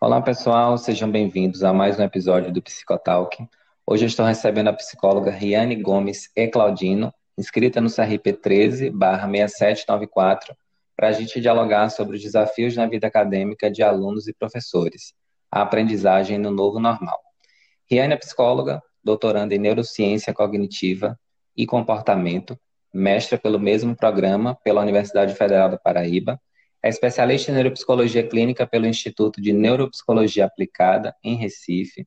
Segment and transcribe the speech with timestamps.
[0.00, 3.36] Olá, pessoal, sejam bem-vindos a mais um episódio do Psicotalk.
[3.84, 10.54] Hoje eu estou recebendo a psicóloga Riane Gomes e Claudino, inscrita no CRP 13/6794,
[10.96, 15.14] para a gente dialogar sobre os desafios na vida acadêmica de alunos e professores,
[15.50, 17.18] a aprendizagem no novo normal.
[17.90, 21.18] Riane é psicóloga, doutoranda em neurociência cognitiva
[21.56, 22.56] e comportamento,
[22.94, 26.40] mestra pelo mesmo programa pela Universidade Federal da Paraíba
[26.82, 32.06] é especialista em neuropsicologia clínica pelo Instituto de Neuropsicologia Aplicada, em Recife.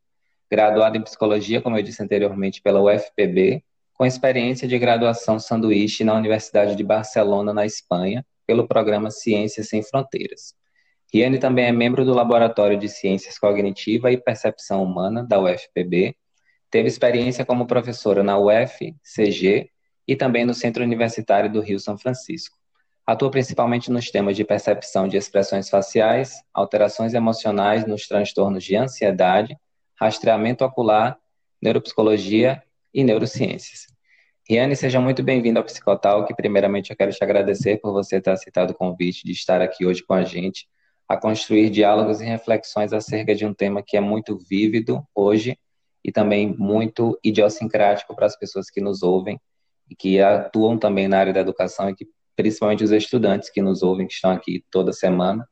[0.49, 6.13] Graduada em psicologia, como eu disse anteriormente, pela UFPB, com experiência de graduação sanduíche na
[6.13, 10.55] Universidade de Barcelona, na Espanha, pelo programa Ciências Sem Fronteiras.
[11.13, 16.15] Riane também é membro do Laboratório de Ciências Cognitiva e Percepção Humana, da UFPB.
[16.69, 19.69] Teve experiência como professora na UFCG
[20.07, 22.60] e também no Centro Universitário do Rio São Francisco.
[23.11, 29.57] Atua principalmente nos temas de percepção de expressões faciais, alterações emocionais nos transtornos de ansiedade,
[29.99, 31.19] rastreamento ocular,
[31.61, 33.87] neuropsicologia e neurociências.
[34.49, 38.29] Riane, seja muito bem-vinda ao Psicotal, que primeiramente eu quero te agradecer por você ter
[38.29, 40.69] aceitado o convite de estar aqui hoje com a gente,
[41.05, 45.59] a construir diálogos e reflexões acerca de um tema que é muito vívido hoje
[46.01, 49.37] e também muito idiosincrático para as pessoas que nos ouvem
[49.89, 53.83] e que atuam também na área da educação e que principalmente os estudantes que nos
[53.83, 55.47] ouvem, que estão aqui toda semana,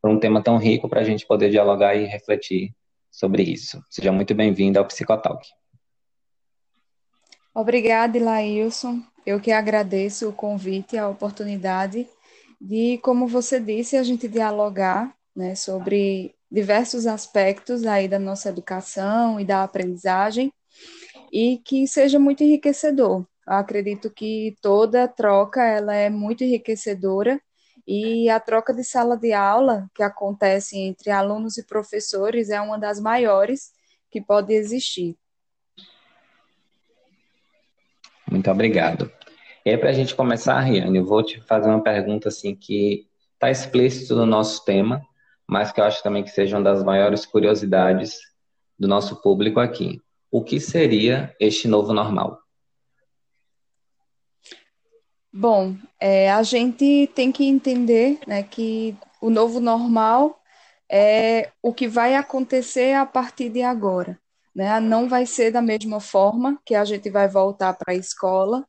[0.00, 2.74] por um tema tão rico para a gente poder dialogar e refletir
[3.10, 3.82] sobre isso.
[3.88, 5.46] Seja muito bem-vindo ao Psicotalk.
[7.54, 9.02] Obrigada, Ilailson.
[9.24, 12.08] Eu que agradeço o convite e a oportunidade
[12.60, 19.38] de, como você disse, a gente dialogar né, sobre diversos aspectos aí da nossa educação
[19.38, 20.52] e da aprendizagem
[21.32, 27.40] e que seja muito enriquecedor eu acredito que toda troca ela é muito enriquecedora
[27.86, 32.78] e a troca de sala de aula que acontece entre alunos e professores é uma
[32.78, 33.72] das maiores
[34.10, 35.16] que pode existir.
[38.30, 39.10] Muito obrigado.
[39.64, 43.50] E para a gente começar, Riane, eu vou te fazer uma pergunta assim que está
[43.50, 45.02] explícito no nosso tema,
[45.46, 48.18] mas que eu acho também que seja uma das maiores curiosidades
[48.78, 50.00] do nosso público aqui.
[50.30, 52.38] O que seria este novo normal?
[55.34, 60.38] Bom, é, a gente tem que entender né, que o novo normal
[60.90, 64.20] é o que vai acontecer a partir de agora.
[64.54, 64.78] Né?
[64.80, 68.66] Não vai ser da mesma forma que a gente vai voltar para a escola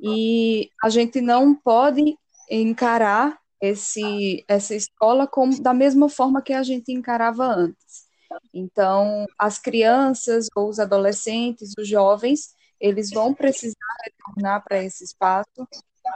[0.00, 2.16] e a gente não pode
[2.50, 8.06] encarar esse, essa escola como da mesma forma que a gente encarava antes.
[8.52, 15.68] Então, as crianças ou os adolescentes, os jovens, eles vão precisar retornar para esse espaço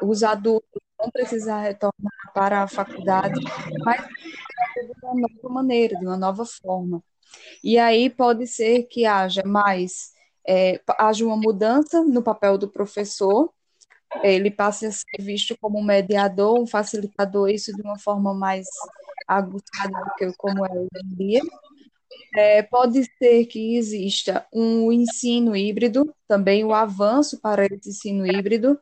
[0.03, 3.41] os adultos vão precisar retornar para a faculdade,
[3.85, 7.03] mas de uma nova maneira, de uma nova forma.
[7.63, 10.13] E aí pode ser que haja mais,
[10.47, 13.53] é, haja uma mudança no papel do professor,
[14.23, 18.67] ele passe a ser visto como um mediador, um facilitador, isso de uma forma mais
[19.27, 21.41] aguçada do que como é hoje em dia.
[22.37, 28.79] É, pode ser que exista um ensino híbrido, também o avanço para esse ensino híbrido,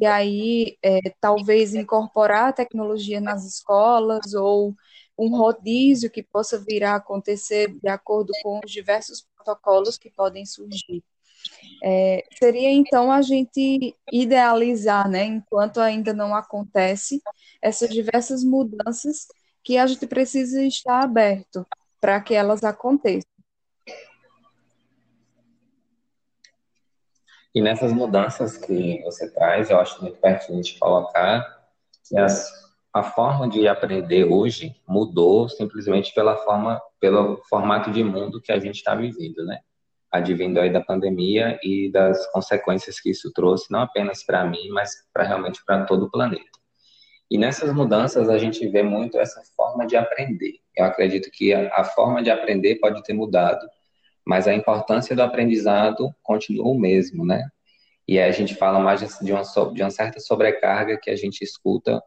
[0.00, 4.74] e aí é, talvez incorporar a tecnologia nas escolas ou
[5.18, 10.46] um rodízio que possa vir a acontecer de acordo com os diversos protocolos que podem
[10.46, 11.04] surgir.
[11.82, 17.20] É, seria então a gente idealizar, né, enquanto ainda não acontece,
[17.60, 19.26] essas diversas mudanças
[19.64, 21.66] que a gente precisa estar aberto
[22.00, 23.31] para que elas aconteçam.
[27.54, 31.44] E nessas mudanças que você traz, eu acho muito pertinente colocar
[32.08, 32.50] que as,
[32.92, 38.58] a forma de aprender hoje mudou simplesmente pela forma, pelo formato de mundo que a
[38.58, 39.60] gente está vivendo, né?
[40.10, 44.90] Advindo aí da pandemia e das consequências que isso trouxe, não apenas para mim, mas
[45.12, 46.52] para realmente para todo o planeta.
[47.30, 50.54] E nessas mudanças a gente vê muito essa forma de aprender.
[50.76, 53.66] Eu acredito que a, a forma de aprender pode ter mudado,
[54.26, 57.48] mas a importância do aprendizado continua o mesmo, né?
[58.06, 61.42] E aí a gente fala mais de uma, de uma certa sobrecarga que a gente
[61.42, 62.02] escuta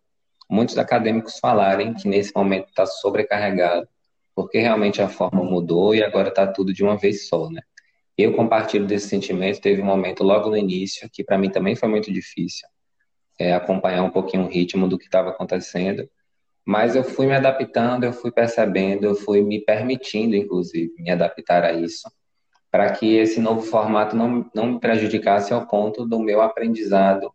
[0.50, 3.88] muitos acadêmicos falarem que nesse momento está sobrecarregado,
[4.36, 7.62] porque realmente a forma mudou e agora está tudo de uma vez só, né?
[8.18, 9.60] Eu compartilho desse sentimento.
[9.60, 12.68] Teve um momento logo no início que para mim também foi muito difícil
[13.40, 16.10] é, acompanhar um pouquinho o ritmo do que estava acontecendo,
[16.66, 21.64] mas eu fui me adaptando, eu fui percebendo, eu fui me permitindo, inclusive, me adaptar
[21.64, 22.10] a isso,
[22.72, 27.32] para que esse novo formato não, não me prejudicasse ao ponto do meu aprendizado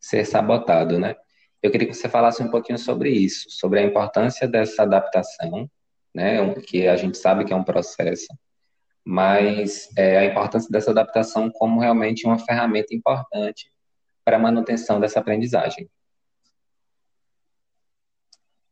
[0.00, 1.14] ser sabotado, né?
[1.62, 5.70] Eu queria que você falasse um pouquinho sobre isso, sobre a importância dessa adaptação
[6.14, 8.26] né, que a gente sabe que é um processo,
[9.04, 13.70] mas é, a importância dessa adaptação como realmente uma ferramenta importante
[14.24, 15.88] para a manutenção dessa aprendizagem.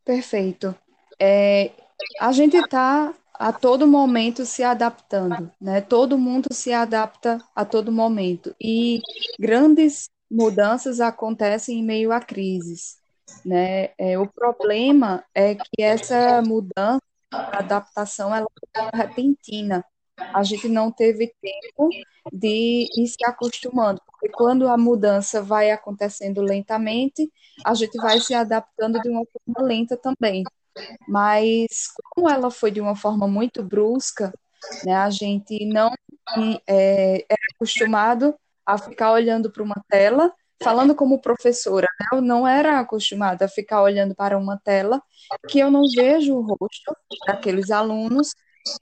[0.04, 0.74] Perfeito.
[1.18, 1.72] É,
[2.20, 5.80] a gente está a todo momento se adaptando, né?
[5.80, 9.00] Todo mundo se adapta a todo momento e
[9.38, 12.98] grandes mudanças acontecem em meio a crises,
[13.44, 13.90] né?
[13.98, 17.00] É, o problema é que essa mudança,
[17.32, 19.84] adaptação, ela é repentina.
[20.34, 21.88] A gente não teve tempo
[22.32, 27.30] de ir se acostumando, porque quando a mudança vai acontecendo lentamente,
[27.64, 30.44] a gente vai se adaptando de uma forma lenta também.
[31.08, 34.32] Mas como ela foi de uma forma muito brusca,
[34.84, 35.92] né, a gente não
[36.66, 38.34] é, é acostumado
[38.64, 40.32] a ficar olhando para uma tela,
[40.62, 45.02] falando como professora, né, eu não era acostumada a ficar olhando para uma tela
[45.48, 46.94] que eu não vejo o rosto
[47.26, 48.32] daqueles alunos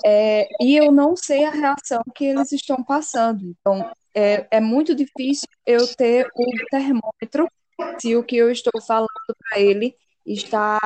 [0.04, 3.44] é, e eu não sei a reação que eles estão passando.
[3.44, 7.48] Então, é, é muito difícil eu ter o termômetro
[8.00, 9.08] se o que eu estou falando
[9.50, 9.94] para ele
[10.26, 10.78] está,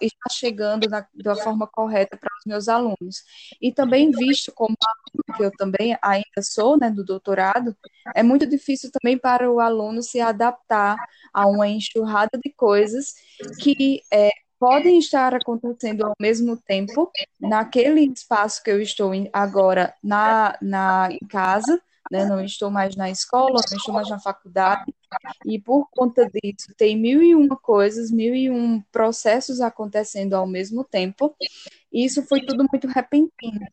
[0.00, 3.22] está chegando na, da forma correta para os meus alunos.
[3.60, 7.76] E também visto como aluno, que eu também ainda sou, né, do doutorado,
[8.14, 10.96] é muito difícil também para o aluno se adaptar
[11.32, 13.14] a uma enxurrada de coisas
[13.60, 14.30] que é,
[14.62, 17.10] podem estar acontecendo ao mesmo tempo
[17.40, 22.24] naquele espaço que eu estou agora na, na em casa, né?
[22.26, 24.94] não estou mais na escola, não estou mais na faculdade,
[25.44, 30.46] e por conta disso tem mil e uma coisas, mil e um processos acontecendo ao
[30.46, 31.34] mesmo tempo,
[31.92, 33.66] e isso foi tudo muito repentino.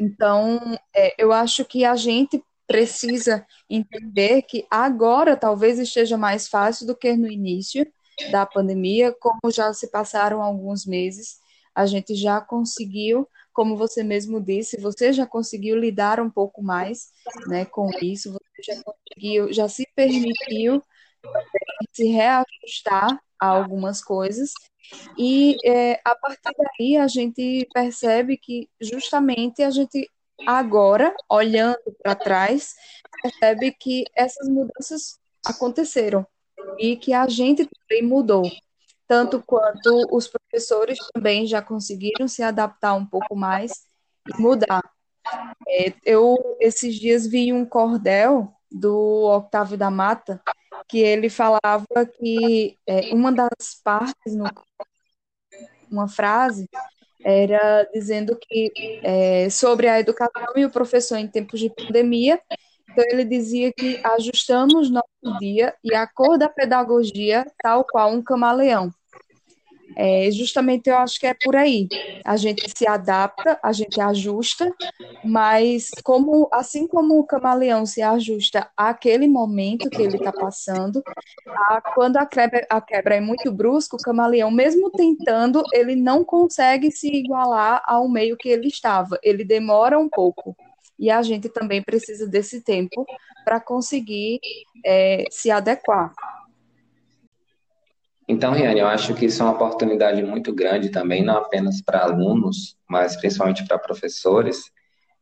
[0.00, 6.88] Então, é, eu acho que a gente precisa entender que agora talvez esteja mais fácil
[6.88, 7.86] do que no início
[8.30, 11.38] da pandemia, como já se passaram alguns meses,
[11.74, 17.10] a gente já conseguiu como você mesmo disse, você já conseguiu lidar um pouco mais
[17.46, 20.82] né, com isso, você já conseguiu, já se permitiu
[21.92, 24.52] se reajustar a algumas coisas,
[25.16, 30.08] e é, a partir daí a gente percebe que justamente a gente
[30.46, 32.74] agora, olhando para trás,
[33.22, 36.26] percebe que essas mudanças aconteceram
[36.78, 38.50] e que a gente também mudou
[39.12, 43.84] tanto quanto os professores também já conseguiram se adaptar um pouco mais
[44.26, 44.82] e mudar.
[45.68, 50.40] É, eu, esses dias, vi um cordel do Octávio da Mata,
[50.88, 54.50] que ele falava que é, uma das partes, no,
[55.90, 56.66] uma frase,
[57.22, 58.72] era dizendo que
[59.02, 62.40] é, sobre a educação e o professor em tempos de pandemia,
[62.92, 68.22] então ele dizia que ajustamos nosso dia e a cor da pedagogia tal qual um
[68.22, 68.92] camaleão.
[69.94, 71.86] É, justamente eu acho que é por aí.
[72.24, 74.74] A gente se adapta, a gente ajusta,
[75.24, 81.02] mas como assim como o camaleão se ajusta àquele momento que ele está passando,
[81.68, 86.24] a, quando a quebra, a quebra é muito brusca, o camaleão, mesmo tentando, ele não
[86.24, 89.18] consegue se igualar ao meio que ele estava.
[89.22, 90.56] Ele demora um pouco.
[91.02, 93.04] E a gente também precisa desse tempo
[93.44, 94.38] para conseguir
[94.86, 96.14] é, se adequar.
[98.28, 102.04] Então, Riane, eu acho que isso é uma oportunidade muito grande também, não apenas para
[102.04, 104.70] alunos, mas principalmente para professores,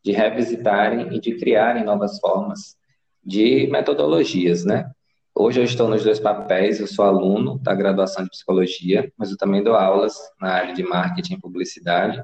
[0.05, 2.77] de revisitarem e de criarem novas formas
[3.25, 4.91] de metodologias, né?
[5.35, 9.39] Hoje eu estou nos dois papéis, eu sou aluno da graduação de psicologia, mas eu
[9.39, 12.23] também dou aulas na área de marketing e publicidade,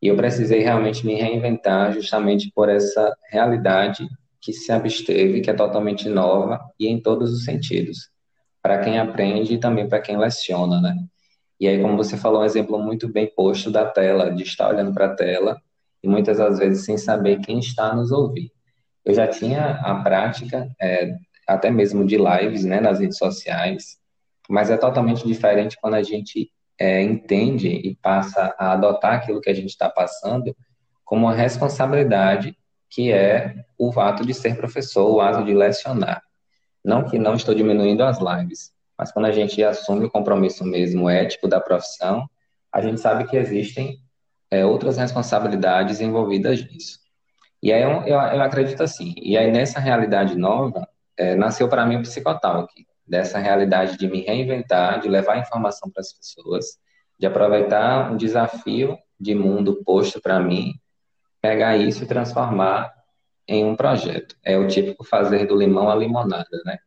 [0.00, 4.08] e eu precisei realmente me reinventar justamente por essa realidade
[4.40, 8.10] que se absteve, que é totalmente nova e em todos os sentidos
[8.62, 10.96] para quem aprende e também para quem leciona, né?
[11.60, 14.92] E aí, como você falou, um exemplo muito bem posto da tela, de estar olhando
[14.92, 15.60] para a tela
[16.02, 18.52] e muitas das vezes sem saber quem está nos ouvir.
[19.04, 23.96] Eu já tinha a prática, é, até mesmo de lives, né, nas redes sociais,
[24.48, 29.50] mas é totalmente diferente quando a gente é, entende e passa a adotar aquilo que
[29.50, 30.56] a gente está passando
[31.04, 32.56] como uma responsabilidade
[32.90, 36.22] que é o ato de ser professor, o ato de lecionar.
[36.84, 41.08] Não que não estou diminuindo as lives, mas quando a gente assume o compromisso mesmo
[41.08, 42.28] ético da profissão,
[42.72, 43.98] a gente sabe que existem
[44.50, 46.98] é, outras responsabilidades envolvidas nisso.
[47.62, 51.84] E aí eu, eu, eu, acredito assim, e aí nessa realidade nova, é, nasceu para
[51.84, 52.72] mim o Psicotalk,
[53.08, 56.78] dessa realidade de me reinventar, de levar informação para as pessoas,
[57.18, 60.74] de aproveitar um desafio de mundo posto para mim,
[61.40, 62.92] pegar isso e transformar
[63.46, 64.36] em um projeto.
[64.44, 66.78] É o típico fazer do limão a limonada, né?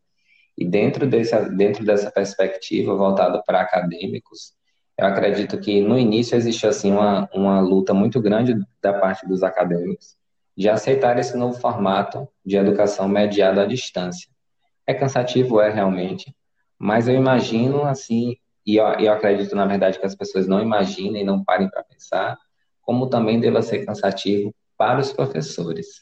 [0.58, 4.54] E dentro, desse, dentro dessa perspectiva voltada para acadêmicos,
[4.98, 9.42] Eu acredito que no início existe assim uma, uma luta muito grande da parte dos
[9.42, 10.16] acadêmicos
[10.56, 14.30] de aceitar esse novo formato de educação mediada à distância.
[14.92, 16.36] É cansativo, é realmente,
[16.78, 21.24] mas eu imagino assim, e eu, eu acredito na verdade que as pessoas não imaginem,
[21.24, 22.38] não parem para pensar,
[22.82, 26.02] como também deva ser cansativo para os professores.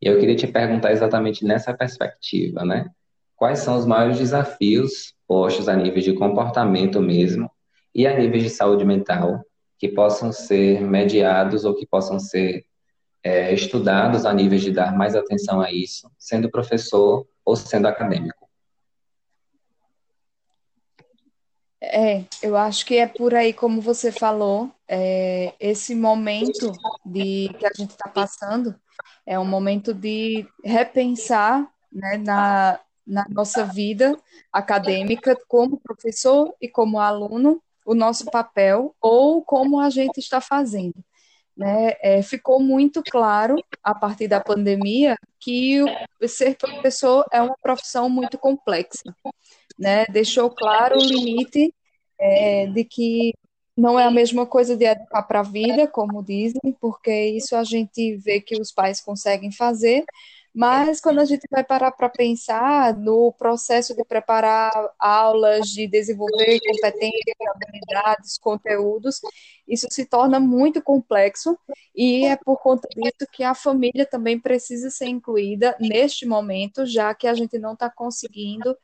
[0.00, 2.88] E eu queria te perguntar exatamente nessa perspectiva, né?
[3.36, 7.50] Quais são os maiores desafios postos a nível de comportamento mesmo
[7.94, 9.44] e a nível de saúde mental
[9.78, 12.64] que possam ser mediados ou que possam ser
[13.22, 18.42] é, estudados a nível de dar mais atenção a isso, sendo professor ou sendo acadêmico?
[21.80, 26.72] É, eu acho que é por aí como você falou, é, esse momento
[27.04, 28.74] de que a gente está passando
[29.26, 34.16] é um momento de repensar né, na, na nossa vida
[34.52, 40.94] acadêmica como professor e como aluno o nosso papel ou como a gente está fazendo.
[41.56, 41.92] Né?
[42.00, 45.80] É, ficou muito claro a partir da pandemia que
[46.26, 49.14] ser professor é uma profissão muito complexa.
[49.78, 50.06] Né?
[50.06, 51.74] Deixou claro o limite
[52.18, 53.32] é, de que
[53.76, 57.64] não é a mesma coisa de educar para a vida, como dizem, porque isso a
[57.64, 60.04] gente vê que os pais conseguem fazer,
[60.54, 66.60] mas quando a gente vai parar para pensar no processo de preparar aulas, de desenvolver
[66.60, 69.20] competências, habilidades, conteúdos,
[69.66, 71.58] isso se torna muito complexo
[71.96, 77.14] e é por conta disso que a família também precisa ser incluída neste momento, já
[77.14, 78.76] que a gente não está conseguindo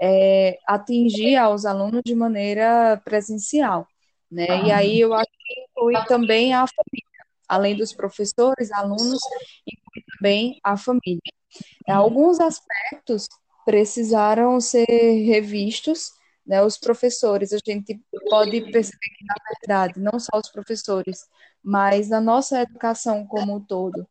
[0.00, 3.88] é, atingir aos alunos de maneira presencial.
[4.30, 4.46] Né?
[4.66, 7.06] E aí eu acho que inclui também a família
[7.48, 9.20] além dos professores, alunos
[9.66, 9.76] e
[10.16, 11.20] também a família.
[11.88, 13.26] Alguns aspectos
[13.64, 16.10] precisaram ser revistos,
[16.46, 21.26] né, os professores, a gente pode perceber que, na verdade, não só os professores,
[21.62, 24.06] mas na nossa educação como um todo,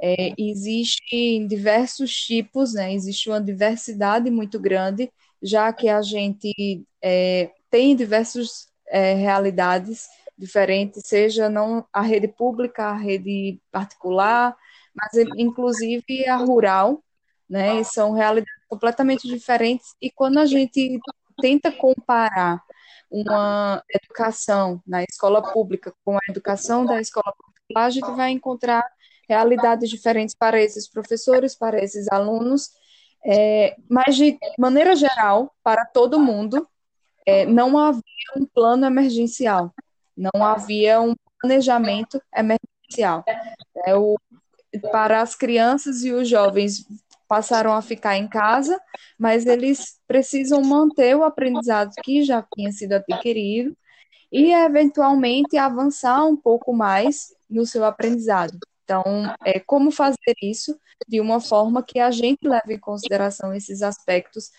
[0.00, 5.10] é, existem diversos tipos, né, existe uma diversidade muito grande,
[5.42, 10.06] já que a gente é, tem diversas é, realidades
[10.38, 14.56] diferentes, seja não a rede pública, a rede particular,
[14.94, 17.02] mas inclusive a rural,
[17.48, 17.82] né?
[17.84, 21.00] São realidades completamente diferentes e quando a gente
[21.40, 22.62] tenta comparar
[23.10, 28.84] uma educação na escola pública com a educação da escola particular, a gente vai encontrar
[29.28, 32.70] realidades diferentes para esses professores, para esses alunos,
[33.24, 36.68] é, mas de maneira geral, para todo mundo,
[37.26, 38.02] é, não havia
[38.36, 39.72] um plano emergencial
[40.20, 43.24] não havia um planejamento emergencial.
[43.86, 44.18] É, o,
[44.90, 46.86] para as crianças e os jovens
[47.28, 48.80] passaram a ficar em casa,
[49.18, 53.76] mas eles precisam manter o aprendizado que já tinha sido adquirido
[54.32, 58.58] e, eventualmente, avançar um pouco mais no seu aprendizado.
[58.84, 59.04] Então,
[59.44, 60.76] é, como fazer isso
[61.08, 64.50] de uma forma que a gente leve em consideração esses aspectos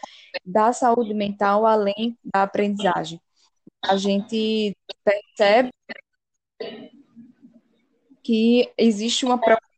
[0.45, 3.19] da saúde mental além da aprendizagem?
[3.83, 5.71] a gente percebe
[8.23, 9.70] que existe uma preocupação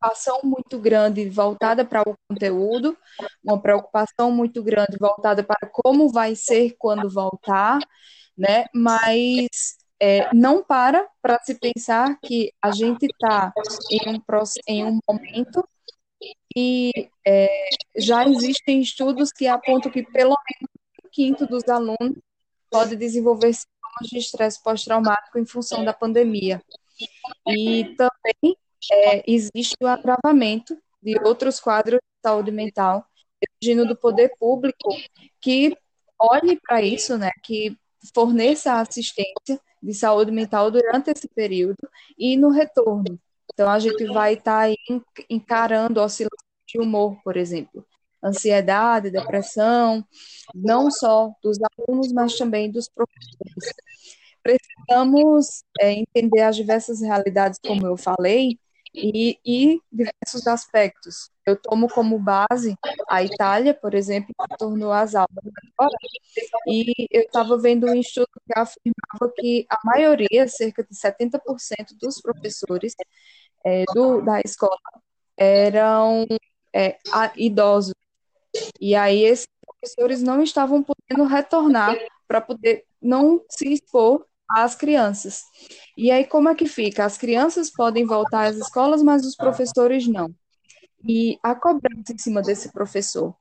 [0.43, 2.97] muito grande voltada para o conteúdo,
[3.43, 7.79] uma preocupação muito grande voltada para como vai ser quando voltar,
[8.37, 8.65] né?
[8.73, 13.53] Mas é, não para para se pensar que a gente está
[13.91, 14.21] em um,
[14.67, 15.67] em um momento
[16.55, 16.91] e
[17.25, 20.69] é, já existem estudos que apontam que pelo menos
[21.05, 22.17] um quinto dos alunos
[22.69, 23.51] pode desenvolver
[24.01, 26.61] de estresse pós-traumático em função da pandemia.
[27.47, 28.57] E também
[28.91, 33.05] é, existe o agravamento de outros quadros de saúde mental,
[33.61, 34.89] exigindo do poder público
[35.41, 35.75] que
[36.19, 37.77] olhe para isso, né, que
[38.13, 43.19] forneça assistência de saúde mental durante esse período e no retorno.
[43.53, 44.75] Então, a gente vai estar tá
[45.29, 47.85] encarando oscilações de humor, por exemplo,
[48.23, 50.03] ansiedade, depressão,
[50.55, 53.73] não só dos alunos, mas também dos professores.
[54.41, 58.57] Precisamos é, entender as diversas realidades, como eu falei,
[58.93, 61.29] e, e, diversos aspectos.
[61.45, 62.75] Eu tomo como base
[63.09, 65.43] a Itália, por exemplo, que tornou as aulas
[65.77, 65.97] agora,
[66.67, 72.21] e eu estava vendo um estudo que afirmava que a maioria, cerca de 70% dos
[72.21, 72.93] professores
[73.65, 74.77] é, do, da escola,
[75.37, 76.25] eram
[76.73, 76.97] é,
[77.35, 77.93] idosos
[78.79, 81.97] e aí esses professores não estavam podendo retornar
[82.27, 85.43] para poder não se expor às crianças.
[85.97, 87.05] E aí como é que fica?
[87.05, 90.33] As crianças podem voltar às escolas, mas os professores não.
[91.07, 93.35] E a cobrança em cima desse professor,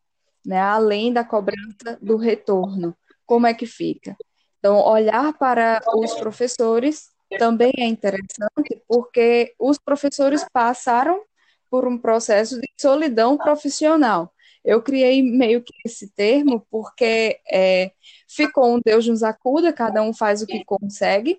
[0.44, 4.16] né, além da cobrança do retorno, como é que fica?
[4.58, 11.22] Então, olhar para os professores também é interessante, porque os professores passaram
[11.70, 14.32] por um processo de solidão profissional.
[14.64, 17.92] Eu criei meio que esse termo porque é,
[18.28, 21.38] ficou um Deus nos acuda, cada um faz o que consegue,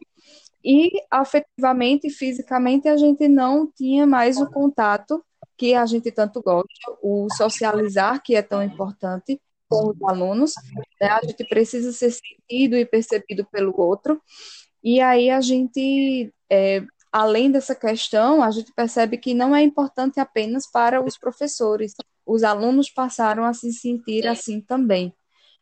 [0.64, 5.24] e afetivamente e fisicamente a gente não tinha mais o contato
[5.58, 9.40] que a gente tanto gosta, o socializar, que é tão importante
[9.70, 10.54] com os alunos,
[11.02, 11.08] né?
[11.08, 14.22] a gente precisa ser sentido e percebido pelo outro,
[14.84, 20.20] e aí a gente, é, além dessa questão, a gente percebe que não é importante
[20.20, 21.94] apenas para os professores,
[22.26, 25.14] os alunos passaram a se sentir assim também.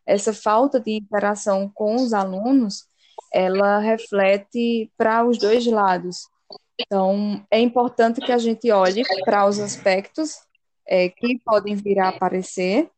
[0.06, 2.86] Essa falta de interação com os alunos,
[3.32, 6.27] ela reflete para os dois lados.
[6.80, 10.38] Então, é importante que a gente olhe para os aspectos
[10.88, 12.89] é, que podem vir a aparecer,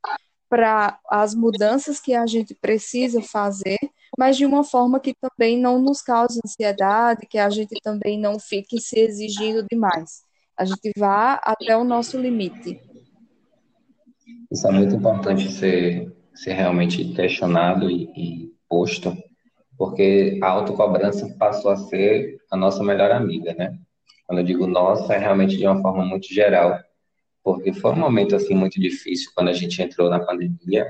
[0.50, 3.78] para as mudanças que a gente precisa fazer,
[4.18, 8.40] mas de uma forma que também não nos cause ansiedade, que a gente também não
[8.40, 10.22] fique se exigindo demais.
[10.56, 12.80] A gente vá até o nosso limite.
[14.52, 19.16] Isso é muito importante ser, ser realmente questionado e, e posto,
[19.78, 23.78] porque a autocobrança passou a ser a nossa melhor amiga, né?
[24.26, 26.80] Quando eu digo nossa, é realmente de uma forma muito geral,
[27.44, 30.88] porque foi um momento assim muito difícil quando a gente entrou na pandemia,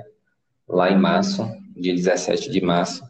[0.67, 3.03] lá em março, dia 17 de março,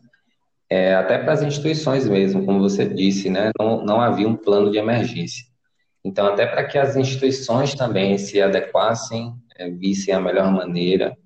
[0.70, 3.52] é, até para as instituições mesmo, como você disse, né?
[3.60, 5.46] Não, não havia um plano de emergência.
[6.04, 11.18] Então, até para que as instituições também se adequassem, é, vissem a melhor maneira,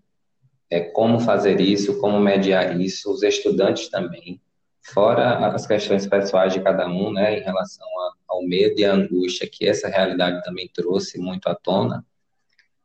[0.70, 4.42] é, como fazer isso, como mediar isso, os estudantes também,
[4.82, 8.94] fora as questões pessoais de cada um, né, em relação a, ao medo e à
[8.94, 12.06] angústia que essa realidade também trouxe muito à tona,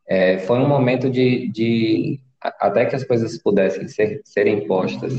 [0.05, 5.13] é, foi um momento de, de, até que as coisas pudessem ser, serem postas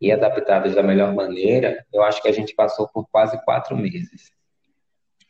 [0.00, 4.32] e adaptadas da melhor maneira, eu acho que a gente passou por quase quatro meses.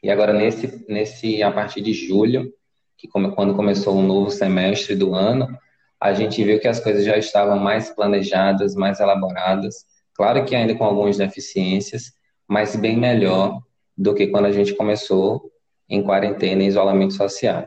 [0.03, 2.53] E agora, nesse, nesse a partir de julho,
[2.97, 5.59] que quando começou o novo semestre do ano,
[6.01, 10.75] a gente viu que as coisas já estavam mais planejadas, mais elaboradas, claro que ainda
[10.75, 12.13] com algumas deficiências,
[12.49, 13.61] mas bem melhor
[13.97, 15.51] do que quando a gente começou
[15.89, 17.67] em quarentena e isolamento social.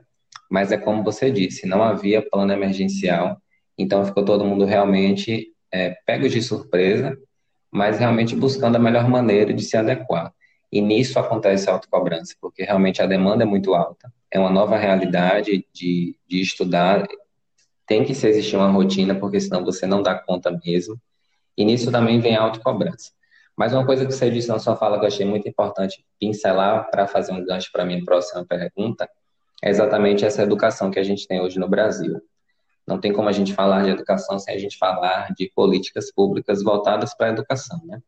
[0.50, 3.38] Mas é como você disse, não havia plano emergencial,
[3.78, 7.18] então ficou todo mundo realmente é, pego de surpresa,
[7.72, 10.34] mas realmente buscando a melhor maneira de se adequar.
[10.72, 14.78] E nisso acontece a autocobrança, porque realmente a demanda é muito alta, é uma nova
[14.78, 17.08] realidade de, de estudar,
[17.88, 21.00] tem que existir uma rotina, porque senão você não dá conta mesmo.
[21.58, 23.12] E nisso também vem a autocobrança.
[23.58, 26.90] Mas uma coisa que você disse na sua fala que eu achei muito importante pincelar
[26.90, 29.10] para fazer um gancho para a minha próxima pergunta
[29.62, 32.22] é exatamente essa educação que a gente tem hoje no Brasil.
[32.88, 36.64] Não tem como a gente falar de educação sem a gente falar de políticas públicas
[36.64, 38.00] voltadas para a educação, né?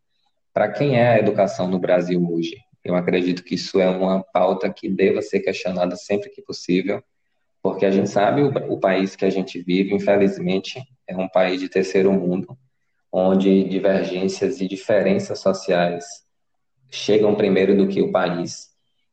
[0.54, 2.56] Para quem é a educação no Brasil hoje?
[2.84, 7.04] Eu acredito que isso é uma pauta que deva ser questionada sempre que possível,
[7.62, 11.60] porque a gente sabe o, o país que a gente vive, infelizmente, é um país
[11.62, 12.58] de terceiro mundo,
[13.12, 16.06] onde divergências e diferenças sociais
[16.90, 18.72] chegam primeiro do que o país.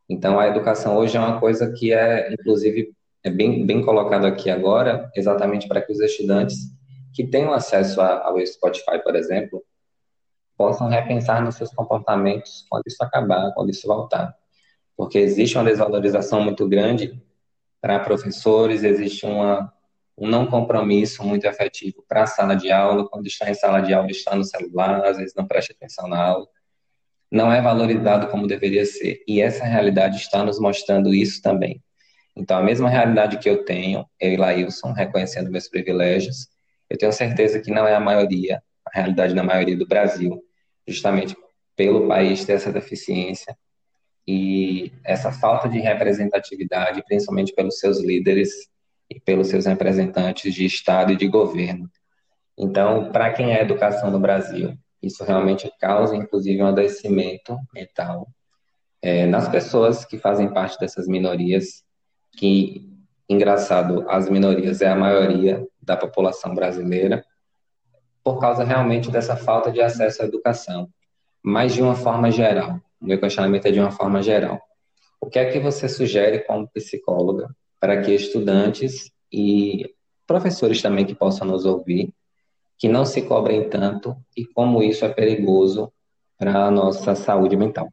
[0.08, 4.48] Então, a educação hoje é uma coisa que é, inclusive, é bem, bem colocado aqui
[4.48, 6.56] agora, exatamente para que os estudantes
[7.12, 9.62] que tenham acesso ao Spotify, por exemplo,
[10.58, 14.36] possam repensar nos seus comportamentos quando isso acabar, quando isso voltar.
[14.96, 17.22] Porque existe uma desvalorização muito grande
[17.80, 19.72] para professores, existe uma,
[20.18, 23.94] um não compromisso muito efetivo para a sala de aula, quando está em sala de
[23.94, 26.48] aula está no celular, às vezes não presta atenção na aula,
[27.30, 29.22] não é valorizado como deveria ser.
[29.28, 31.80] E essa realidade está nos mostrando isso também.
[32.34, 36.48] Então, a mesma realidade que eu tenho, eu e Laílson, reconhecendo meus privilégios,
[36.90, 40.42] eu tenho certeza que não é a maioria, a realidade da maioria do Brasil
[40.88, 41.36] justamente
[41.76, 43.56] pelo país ter essa deficiência
[44.26, 48.50] e essa falta de representatividade, principalmente pelos seus líderes
[49.08, 51.88] e pelos seus representantes de Estado e de governo.
[52.58, 58.28] Então, para quem é educação no Brasil, isso realmente causa, inclusive, um adoecimento mental
[59.00, 61.84] é, nas pessoas que fazem parte dessas minorias,
[62.36, 62.86] que,
[63.28, 67.24] engraçado, as minorias é a maioria da população brasileira,
[68.22, 70.88] por causa realmente dessa falta de acesso à educação,
[71.42, 72.80] mas de uma forma geral.
[73.00, 74.60] O meu questionamento é de uma forma geral.
[75.20, 77.48] O que é que você sugere como psicóloga
[77.80, 79.94] para que estudantes e
[80.26, 82.12] professores também que possam nos ouvir,
[82.76, 85.92] que não se cobrem tanto e como isso é perigoso
[86.36, 87.88] para a nossa saúde mental?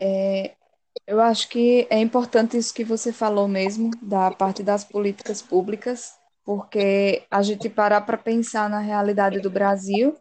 [0.00, 0.54] É,
[1.12, 6.14] eu acho que é importante isso que você falou mesmo, da parte das políticas públicas,
[6.42, 10.14] porque a gente parar para pensar na realidade do Brasil,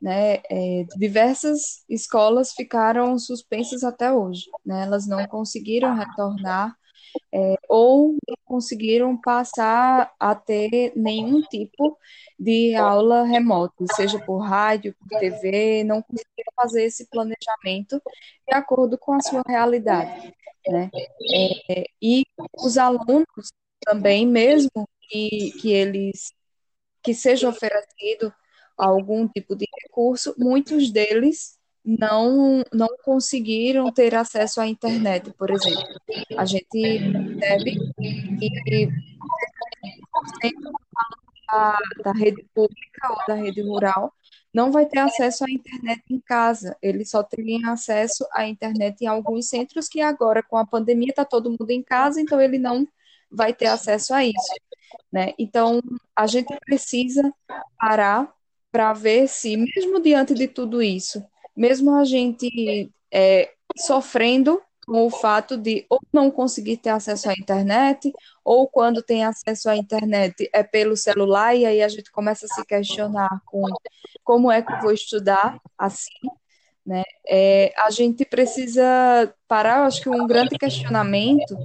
[0.00, 6.76] né, é, diversas escolas ficaram suspensas até hoje, né, elas não conseguiram retornar
[7.32, 11.98] é, ou não conseguiram passar a ter nenhum tipo
[12.38, 18.00] de aula remota, seja por rádio, por TV, não conseguiram fazer esse planejamento
[18.48, 20.34] de acordo com a sua realidade,
[20.68, 20.90] né?
[21.34, 22.24] É, e
[22.54, 26.32] os alunos também, mesmo que, que eles
[27.02, 28.34] que seja oferecido
[28.76, 31.55] algum tipo de recurso, muitos deles
[31.86, 35.86] não, não conseguiram ter acesso à internet, por exemplo.
[36.36, 36.66] A gente
[37.38, 37.78] percebe
[38.74, 40.48] que
[41.46, 44.12] da, da rede pública ou da rede rural
[44.52, 49.06] não vai ter acesso à internet em casa, eles só teriam acesso à internet em
[49.06, 52.88] alguns centros que agora, com a pandemia, está todo mundo em casa, então ele não
[53.30, 54.54] vai ter acesso a isso.
[55.12, 55.34] Né?
[55.38, 55.80] Então,
[56.16, 57.32] a gente precisa
[57.78, 58.34] parar
[58.72, 61.22] para ver se, mesmo diante de tudo isso,
[61.56, 67.32] mesmo a gente é, sofrendo com o fato de ou não conseguir ter acesso à
[67.32, 68.12] internet,
[68.44, 72.48] ou quando tem acesso à internet é pelo celular, e aí a gente começa a
[72.48, 73.62] se questionar com
[74.22, 76.28] como é que eu vou estudar assim,
[76.86, 77.02] né?
[77.26, 81.56] É, a gente precisa parar, eu acho que um grande questionamento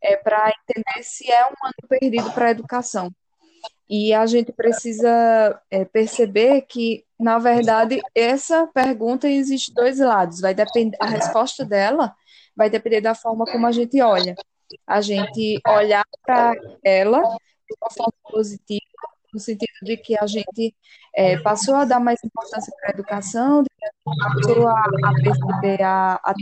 [0.00, 3.10] é para entender se é um ano perdido para a educação.
[3.88, 10.40] E a gente precisa é, perceber que, na verdade, essa pergunta existe dois lados.
[10.40, 12.14] Vai depender, a resposta dela
[12.54, 14.34] vai depender da forma como a gente olha.
[14.86, 16.52] A gente olhar para
[16.84, 18.82] ela de uma forma positiva,
[19.32, 20.74] no sentido de que a gente
[21.14, 23.64] é, passou a dar mais importância para a educação,
[24.04, 26.34] passou a, a perceber a, a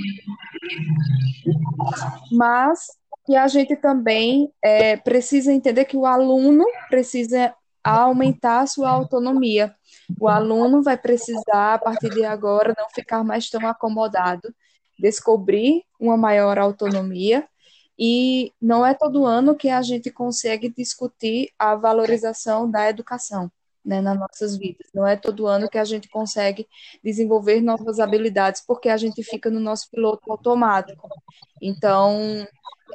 [2.33, 2.87] mas
[3.29, 9.75] e a gente também é, precisa entender que o aluno precisa aumentar a sua autonomia.
[10.21, 14.55] O aluno vai precisar, a partir de agora, não ficar mais tão acomodado,
[14.99, 17.47] descobrir uma maior autonomia.
[17.99, 23.51] E não é todo ano que a gente consegue discutir a valorização da educação
[23.87, 24.89] né, nas nossas vidas.
[24.93, 26.67] Não é todo ano que a gente consegue
[27.03, 31.09] desenvolver novas habilidades, porque a gente fica no nosso piloto automático.
[31.63, 32.47] Então,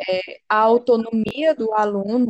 [0.07, 2.29] é, a autonomia do aluno,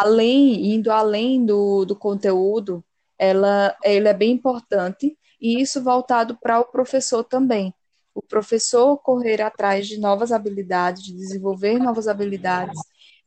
[0.00, 2.82] além indo além do, do conteúdo,
[3.18, 7.74] ela, ela é bem importante e isso voltado para o professor também.
[8.14, 12.80] O professor correr atrás de novas habilidades, de desenvolver novas habilidades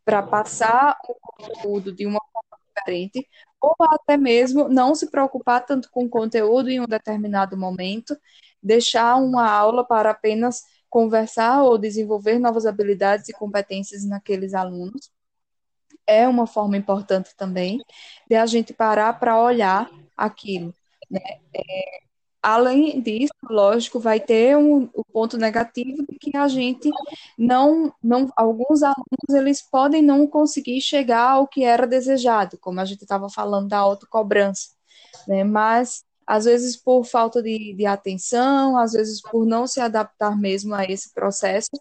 [0.04, 3.28] para passar o conteúdo de uma forma diferente,
[3.62, 8.18] ou até mesmo não se preocupar tanto com o conteúdo em um determinado momento,
[8.62, 15.12] deixar uma aula para apenas conversar ou desenvolver novas habilidades e competências naqueles alunos.
[16.06, 17.82] É uma forma importante também
[18.30, 20.74] de a gente parar para olhar aquilo.
[21.10, 21.20] Né?
[21.54, 22.07] É,
[22.42, 26.90] além disso, lógico, vai ter um, o ponto negativo de que a gente
[27.38, 32.86] não, não, alguns alunos eles podem não conseguir chegar ao que era desejado, como a
[32.86, 34.70] gente estava falando da autocobrança,
[35.28, 35.44] né?
[35.44, 40.76] Mas às vezes por falta de, de atenção, às vezes por não se adaptar mesmo
[40.76, 41.72] a esse processo,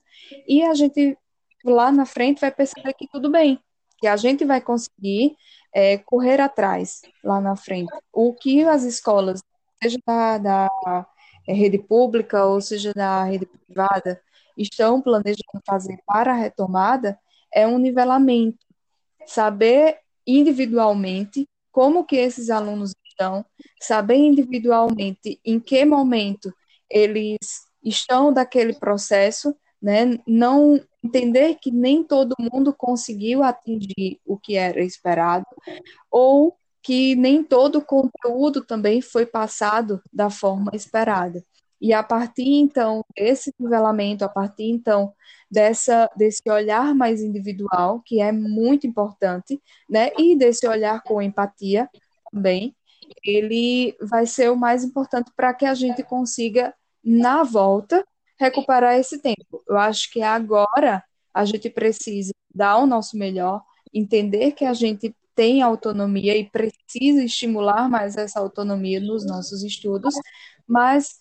[0.47, 1.19] e a gente
[1.64, 3.59] lá na frente vai perceber que tudo bem,
[3.99, 5.37] que a gente vai conseguir
[5.75, 7.92] é, correr atrás lá na frente.
[8.12, 9.42] O que as escolas,
[9.83, 11.07] seja da, da
[11.47, 14.21] é, rede pública ou seja da rede privada,
[14.57, 17.19] estão planejando fazer para a retomada
[17.53, 18.65] é um nivelamento,
[19.27, 23.45] saber individualmente como que esses alunos estão,
[23.81, 26.53] saber individualmente em que momento
[26.89, 27.39] eles
[27.83, 30.19] estão daquele processo, né?
[30.27, 35.47] Não entender que nem todo mundo conseguiu atingir o que era esperado,
[36.11, 41.42] ou que nem todo o conteúdo também foi passado da forma esperada.
[41.81, 45.12] E a partir então desse nivelamento, a partir então
[45.51, 50.12] dessa desse olhar mais individual, que é muito importante, né?
[50.16, 51.90] E desse olhar com empatia
[52.31, 52.72] também,
[53.25, 56.72] ele vai ser o mais importante para que a gente consiga,
[57.03, 58.07] na volta,
[58.38, 59.61] recuperar esse tempo.
[59.68, 61.03] Eu acho que agora
[61.35, 63.61] a gente precisa dar o nosso melhor,
[63.92, 70.14] entender que a gente tem autonomia e precisa estimular mais essa autonomia nos nossos estudos,
[70.66, 71.20] mas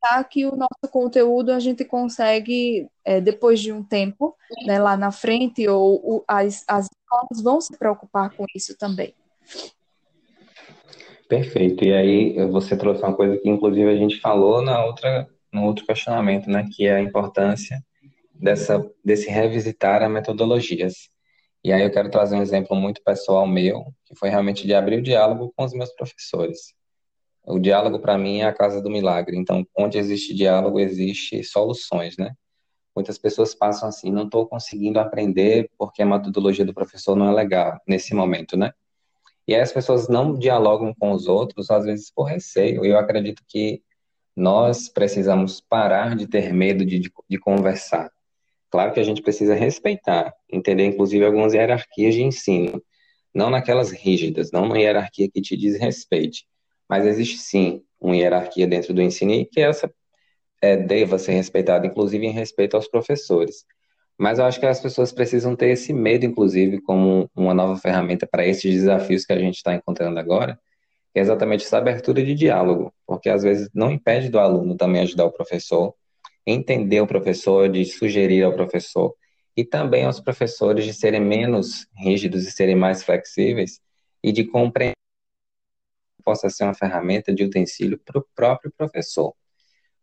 [0.00, 4.34] pensar que o nosso conteúdo a gente consegue, é, depois de um tempo,
[4.66, 9.14] né, lá na frente, ou, as, as escolas vão se preocupar com isso também.
[11.28, 11.84] Perfeito.
[11.84, 15.86] E aí você trouxe uma coisa que inclusive a gente falou na outra, no outro
[15.86, 17.80] questionamento, né, que é a importância
[18.34, 21.10] dessa desse revisitar as metodologias.
[21.62, 24.98] E aí eu quero trazer um exemplo muito pessoal meu, que foi realmente de abrir
[24.98, 26.74] o diálogo com os meus professores.
[27.44, 29.36] O diálogo, para mim, é a casa do milagre.
[29.36, 32.32] Então, onde existe diálogo, existe soluções, né?
[32.94, 37.32] Muitas pessoas passam assim, não estou conseguindo aprender porque a metodologia do professor não é
[37.32, 38.72] legal nesse momento, né?
[39.46, 42.84] E aí as pessoas não dialogam com os outros, às vezes por receio.
[42.84, 43.82] Eu acredito que
[44.36, 48.10] nós precisamos parar de ter medo de, de, de conversar.
[48.70, 52.82] Claro que a gente precisa respeitar, entender inclusive algumas hierarquias de ensino,
[53.34, 56.46] não naquelas rígidas, não uma hierarquia que te desrespeite,
[56.88, 59.92] mas existe sim uma hierarquia dentro do ensino e que essa
[60.62, 63.64] é, deva ser respeitada, inclusive em respeito aos professores.
[64.18, 68.26] Mas eu acho que as pessoas precisam ter esse medo, inclusive, como uma nova ferramenta
[68.30, 70.58] para esses desafios que a gente está encontrando agora,
[71.12, 75.02] que é exatamente essa abertura de diálogo, porque às vezes não impede do aluno também
[75.02, 75.94] ajudar o professor,
[76.46, 79.14] entender o professor, de sugerir ao professor,
[79.56, 83.80] e também aos professores de serem menos rígidos e serem mais flexíveis
[84.22, 84.94] e de compreender
[86.16, 89.34] que possa ser uma ferramenta de utensílio para o próprio professor.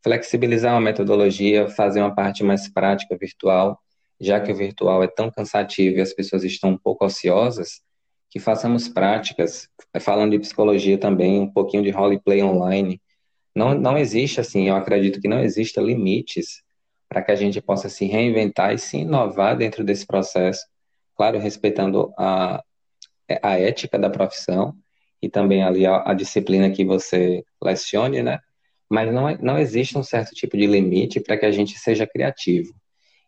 [0.04, 3.80] Flexibilizar uma metodologia, fazer uma parte mais prática virtual,
[4.19, 7.82] já que o virtual é tão cansativo e as pessoas estão um pouco ociosas,
[8.30, 9.69] que façamos práticas,
[10.02, 13.02] falando de psicologia também, um pouquinho de roleplay online,
[13.58, 16.62] não, não existe, assim, eu acredito que não exista limites
[17.10, 20.63] para que a gente possa se reinventar e se inovar dentro desse processo,
[21.15, 22.63] claro, respeitando a,
[23.41, 24.76] a ética da profissão
[25.20, 28.39] e também ali a, a disciplina que você lecione, né?
[28.88, 32.06] Mas não, é, não existe um certo tipo de limite para que a gente seja
[32.06, 32.74] criativo.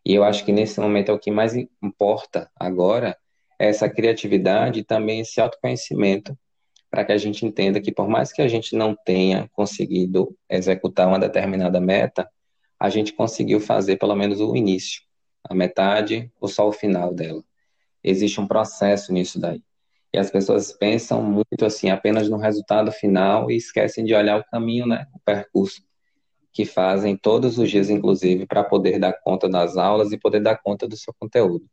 [0.06, 3.18] E eu acho que nesse momento é o que mais importa agora,
[3.58, 6.38] é essa criatividade e também esse autoconhecimento
[6.90, 11.08] para que a gente entenda que por mais que a gente não tenha conseguido executar
[11.08, 12.30] uma determinada meta,
[12.80, 15.02] a gente conseguiu fazer pelo menos o início,
[15.44, 17.44] a metade ou só o final dela.
[18.04, 19.62] Existe um processo nisso daí.
[20.12, 24.46] E as pessoas pensam muito assim apenas no resultado final e esquecem de olhar o
[24.46, 25.84] caminho, né, o percurso
[26.52, 30.58] que fazem todos os dias, inclusive, para poder dar conta das aulas e poder dar
[30.58, 31.66] conta do seu conteúdo.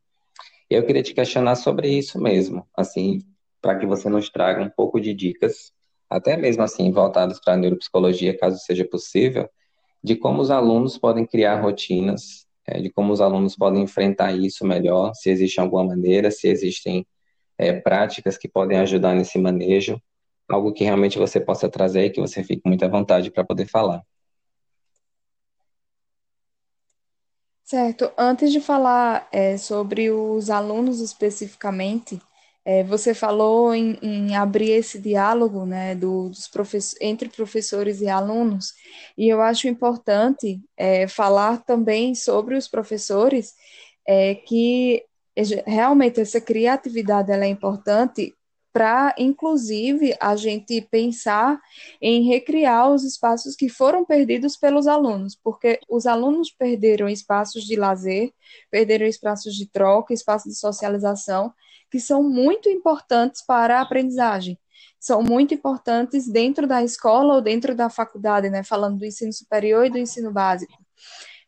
[0.71, 3.21] E eu queria te questionar sobre isso mesmo, assim,
[3.61, 5.73] para que você nos traga um pouco de dicas,
[6.09, 9.49] até mesmo assim voltadas para a neuropsicologia, caso seja possível,
[10.03, 14.65] de como os alunos podem criar rotinas, é, de como os alunos podem enfrentar isso
[14.65, 17.07] melhor, se existe alguma maneira, se existem
[17.59, 20.01] é, práticas que podem ajudar nesse manejo,
[20.49, 23.67] algo que realmente você possa trazer e que você fique muito à vontade para poder
[23.67, 24.03] falar.
[27.65, 28.13] Certo.
[28.17, 32.21] Antes de falar é, sobre os alunos especificamente,
[32.67, 36.51] é, você falou em, em, abrir esse diálogo né, do, dos
[37.01, 38.75] entre professores e alunos,
[39.17, 43.55] e eu acho importante é, falar também sobre os professores,
[44.05, 45.05] é, que
[45.65, 48.35] realmente essa criatividade ela é importante
[48.77, 51.59] para, inclusive, a gente pensar
[51.99, 57.75] em recriar os espaços que foram perdidos pelos alunos, porque os alunos perderam espaços de
[57.75, 58.35] lazer,
[58.71, 61.55] perderam espaços de troca, espaços de socialização,
[61.91, 64.59] que são muito importantes para a aprendizagem.
[65.01, 68.63] São muito importantes dentro da escola ou dentro da faculdade, né?
[68.63, 70.75] Falando do ensino superior e do ensino básico.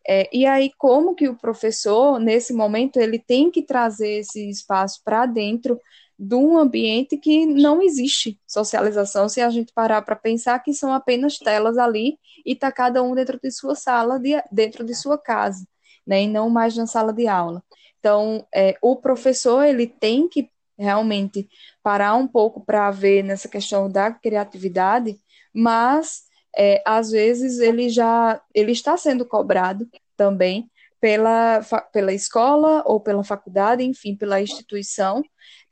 [0.08, 5.02] É, e aí, como que o professor, nesse momento, ele tem que trazer esse espaço
[5.04, 5.78] para dentro
[6.18, 10.92] de um ambiente que não existe socialização, se a gente parar para pensar que são
[10.92, 15.16] apenas telas ali e está cada um dentro de sua sala, de, dentro de sua
[15.16, 15.64] casa,
[16.06, 17.62] né, e não mais na sala de aula.
[18.00, 21.48] Então, é, o professor ele tem que realmente
[21.82, 25.18] parar um pouco para ver nessa questão da criatividade,
[25.52, 26.22] mas
[26.56, 31.60] é, às vezes ele já ele está sendo cobrado também pela,
[31.92, 35.22] pela escola ou pela faculdade, enfim, pela instituição,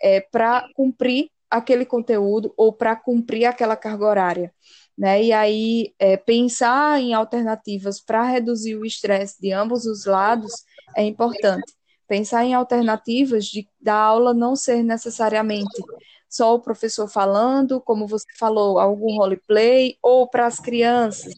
[0.00, 4.54] é, para cumprir aquele conteúdo ou para cumprir aquela carga horária.
[4.96, 5.24] Né?
[5.24, 10.52] E aí, é, pensar em alternativas para reduzir o estresse de ambos os lados
[10.96, 11.74] é importante.
[12.08, 15.82] Pensar em alternativas de da aula não ser necessariamente
[16.28, 21.34] só o professor falando, como você falou, algum roleplay, ou para as crianças,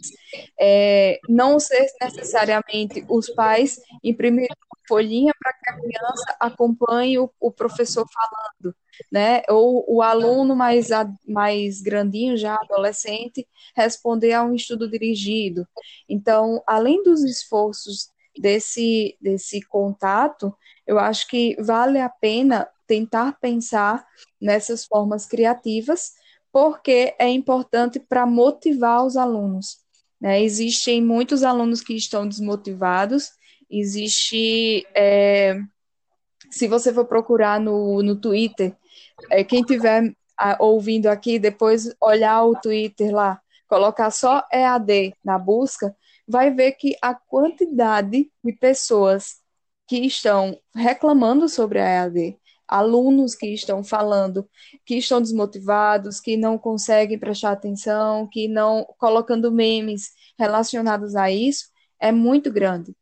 [0.58, 4.48] é, não ser necessariamente os pais imprimir
[4.88, 8.74] folhinha para que a criança acompanhe o, o, professor falando,
[9.12, 9.42] né?
[9.50, 10.88] Ou o aluno mais,
[11.26, 13.46] mais grandinho, já adolescente,
[13.76, 15.68] responder a um estudo dirigido.
[16.08, 24.04] Então, além dos esforços desse, desse contato, eu acho que vale a pena tentar pensar
[24.40, 26.12] nessas formas criativas,
[26.50, 29.76] porque é importante para motivar os alunos.
[30.20, 30.42] Né?
[30.42, 33.30] Existem muitos alunos que estão desmotivados,
[33.70, 35.60] existe é,
[36.50, 38.74] Se você for procurar no, no Twitter,
[39.30, 40.14] é, quem tiver
[40.58, 45.94] ouvindo aqui, depois olhar o Twitter lá, colocar só EAD na busca,
[46.26, 49.40] vai ver que a quantidade de pessoas
[49.86, 54.48] que estão reclamando sobre a EAD, alunos que estão falando
[54.84, 61.66] que estão desmotivados, que não conseguem prestar atenção, que não colocando memes relacionados a isso,
[61.98, 62.94] é muito grande.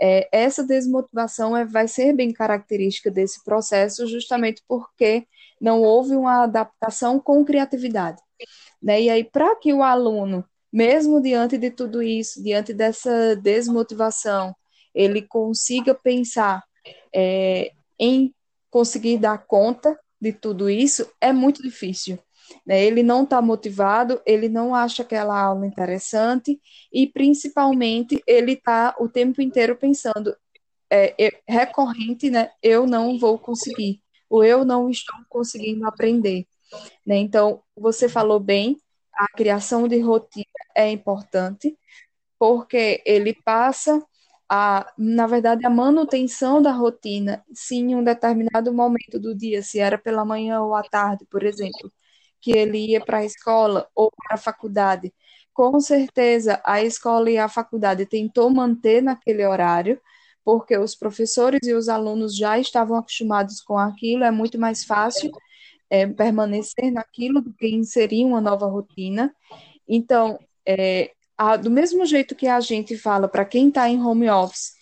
[0.00, 5.26] É, essa desmotivação é, vai ser bem característica desse processo, justamente porque
[5.60, 8.20] não houve uma adaptação com criatividade.
[8.82, 9.02] Né?
[9.02, 14.54] E aí, para que o aluno, mesmo diante de tudo isso, diante dessa desmotivação,
[14.94, 16.62] ele consiga pensar
[17.14, 18.34] é, em
[18.74, 22.18] conseguir dar conta de tudo isso, é muito difícil.
[22.66, 22.84] Né?
[22.84, 26.60] Ele não está motivado, ele não acha aquela aula interessante
[26.92, 30.36] e, principalmente, ele está o tempo inteiro pensando,
[30.90, 32.50] é, é, recorrente, né?
[32.60, 36.44] Eu não vou conseguir, ou eu não estou conseguindo aprender.
[37.06, 37.18] Né?
[37.18, 38.76] Então, você falou bem,
[39.14, 41.78] a criação de rotina é importante,
[42.40, 44.04] porque ele passa
[44.48, 49.78] a, na verdade, a manutenção da rotina, se em um determinado momento do dia, se
[49.78, 51.92] era pela manhã ou à tarde, por exemplo,
[52.40, 55.12] que ele ia para a escola ou para a faculdade,
[55.52, 60.00] com certeza a escola e a faculdade tentou manter naquele horário,
[60.44, 65.30] porque os professores e os alunos já estavam acostumados com aquilo, é muito mais fácil
[65.88, 69.34] é, permanecer naquilo do que inserir uma nova rotina.
[69.88, 74.30] Então, é, a, do mesmo jeito que a gente fala para quem está em home
[74.30, 74.72] office,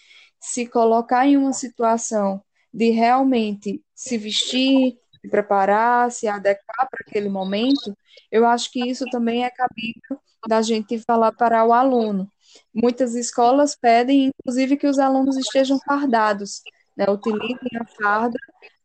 [0.41, 7.29] se colocar em uma situação de realmente se vestir, se preparar, se adequar para aquele
[7.29, 7.97] momento,
[8.31, 12.29] eu acho que isso também é cabível da gente falar para o aluno.
[12.75, 16.63] Muitas escolas pedem, inclusive, que os alunos estejam fardados,
[16.97, 17.07] né?
[17.09, 18.39] utilizem a farda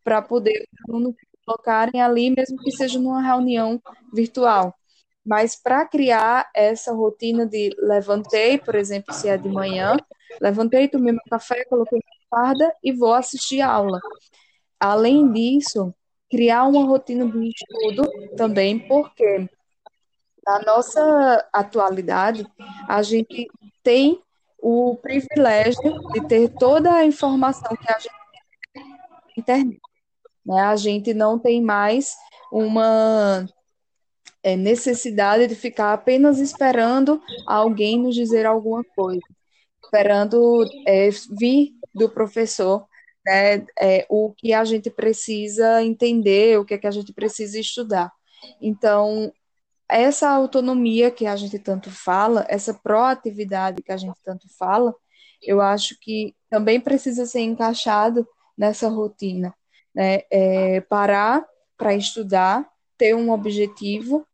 [0.04, 3.80] para poder os alunos colocarem ali, mesmo que seja numa reunião
[4.12, 4.74] virtual.
[5.28, 9.94] Mas para criar essa rotina de levantei, por exemplo, se é de manhã,
[10.40, 14.00] levantei, tomei meu café, coloquei minha farda e vou assistir a aula.
[14.80, 15.94] Além disso,
[16.30, 19.46] criar uma rotina de estudo também, porque
[20.46, 22.46] na nossa atualidade,
[22.88, 23.48] a gente
[23.82, 24.22] tem
[24.58, 28.14] o privilégio de ter toda a informação que a gente
[28.72, 29.80] tem na internet.
[30.46, 30.62] Né?
[30.62, 32.16] A gente não tem mais
[32.50, 33.46] uma
[34.48, 39.20] é, necessidade de ficar apenas esperando alguém nos dizer alguma coisa,
[39.84, 42.86] esperando é, vir do professor
[43.26, 47.58] né, é, o que a gente precisa entender, o que, é que a gente precisa
[47.60, 48.10] estudar.
[48.58, 49.30] Então,
[49.86, 54.94] essa autonomia que a gente tanto fala, essa proatividade que a gente tanto fala,
[55.42, 59.54] eu acho que também precisa ser encaixado nessa rotina.
[59.94, 60.22] Né?
[60.30, 64.26] É, parar para estudar, ter um objetivo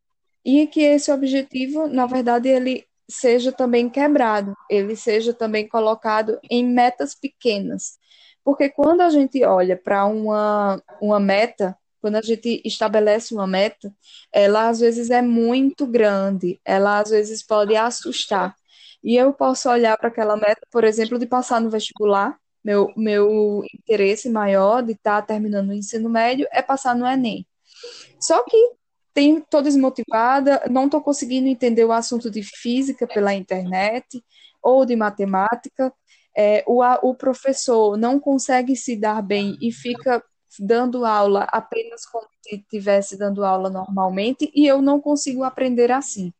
[0.44, 6.64] e que esse objetivo, na verdade, ele seja também quebrado, ele seja também colocado em
[6.64, 7.98] metas pequenas.
[8.44, 13.94] Porque quando a gente olha para uma, uma meta, quando a gente estabelece uma meta,
[14.30, 18.54] ela às vezes é muito grande, ela às vezes pode assustar.
[19.02, 22.38] E eu posso olhar para aquela meta, por exemplo, de passar no vestibular.
[22.62, 27.46] Meu, meu interesse maior de estar tá terminando o ensino médio é passar no Enem.
[28.18, 28.56] Só que
[29.14, 34.22] estou desmotivada, não estou conseguindo entender o assunto de física pela internet
[34.62, 35.92] ou de matemática.
[36.36, 40.22] É, o, o professor não consegue se dar bem e fica
[40.58, 46.32] dando aula apenas como se estivesse dando aula normalmente e eu não consigo aprender assim.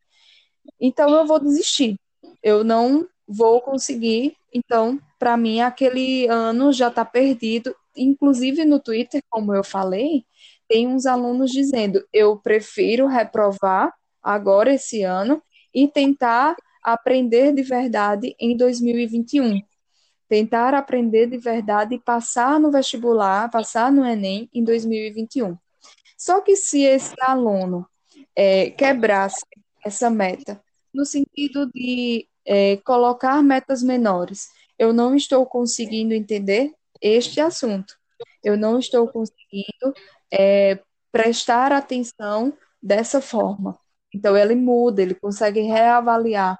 [0.81, 1.97] Então eu vou desistir.
[2.43, 4.37] Eu não vou conseguir.
[4.53, 7.75] Então, para mim, aquele ano já está perdido.
[7.97, 10.25] Inclusive no Twitter, como eu falei,
[10.69, 15.43] tem uns alunos dizendo: eu prefiro reprovar agora esse ano
[15.75, 19.61] e tentar aprender de verdade em 2021.
[20.29, 25.57] Tentar aprender de verdade e passar no vestibular, passar no Enem em 2021.
[26.17, 27.87] Só que se esse aluno
[28.35, 29.45] é, quebrasse
[29.85, 30.63] essa meta,
[30.93, 37.95] no sentido de é, colocar metas menores, eu não estou conseguindo entender este assunto.
[38.43, 39.95] Eu não estou conseguindo
[40.35, 40.81] é,
[41.13, 43.79] prestar atenção dessa forma.
[44.15, 46.59] Então, ele muda, ele consegue reavaliar.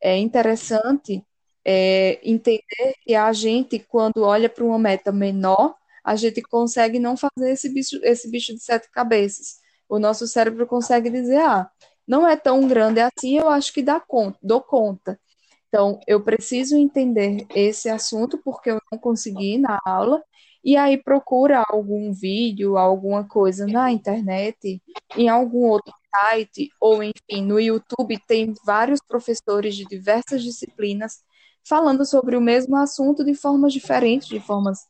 [0.00, 1.24] É interessante
[1.64, 7.16] é, entender que a gente, quando olha para uma meta menor, a gente consegue não
[7.16, 9.56] fazer esse bicho, esse bicho de sete cabeças.
[9.88, 11.70] O nosso cérebro consegue dizer, ah,
[12.06, 15.20] não é tão grande assim, eu acho que dá conta, dou conta.
[15.68, 20.22] Então, eu preciso entender esse assunto porque eu não consegui na aula
[20.64, 24.82] e aí procura algum vídeo, alguma coisa na internet,
[25.16, 31.22] em algum outro site, ou enfim, no YouTube tem vários professores de diversas disciplinas
[31.64, 34.80] falando sobre o mesmo assunto de formas diferentes, de formas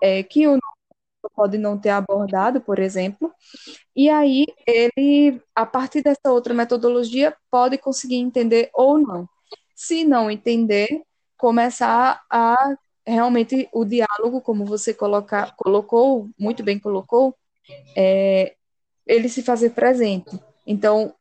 [0.00, 0.58] é, que o
[1.34, 3.32] pode não ter abordado, por exemplo,
[3.94, 9.28] e aí ele, a partir dessa outra metodologia, pode conseguir entender ou não.
[9.74, 11.02] Se não entender,
[11.36, 12.56] começar a
[13.06, 17.36] realmente o diálogo, como você coloca, colocou, muito bem colocou,
[17.96, 18.54] é,
[19.06, 20.30] ele se fazer presente.
[20.66, 21.14] Então,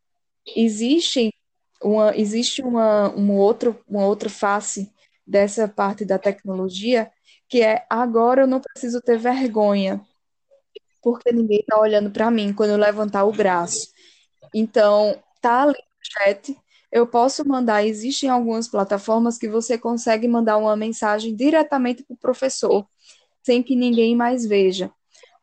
[0.55, 1.33] existe
[1.81, 4.91] uma, existe uma, outro, uma outra face
[5.25, 7.11] dessa parte da tecnologia,
[7.49, 10.01] que é agora eu não preciso ter vergonha,
[11.01, 13.87] porque ninguém está olhando para mim quando eu levantar o braço.
[14.53, 16.57] Então, tá ali no chat,
[16.91, 22.17] eu posso mandar, existem algumas plataformas que você consegue mandar uma mensagem diretamente para o
[22.17, 22.85] professor,
[23.43, 24.91] sem que ninguém mais veja.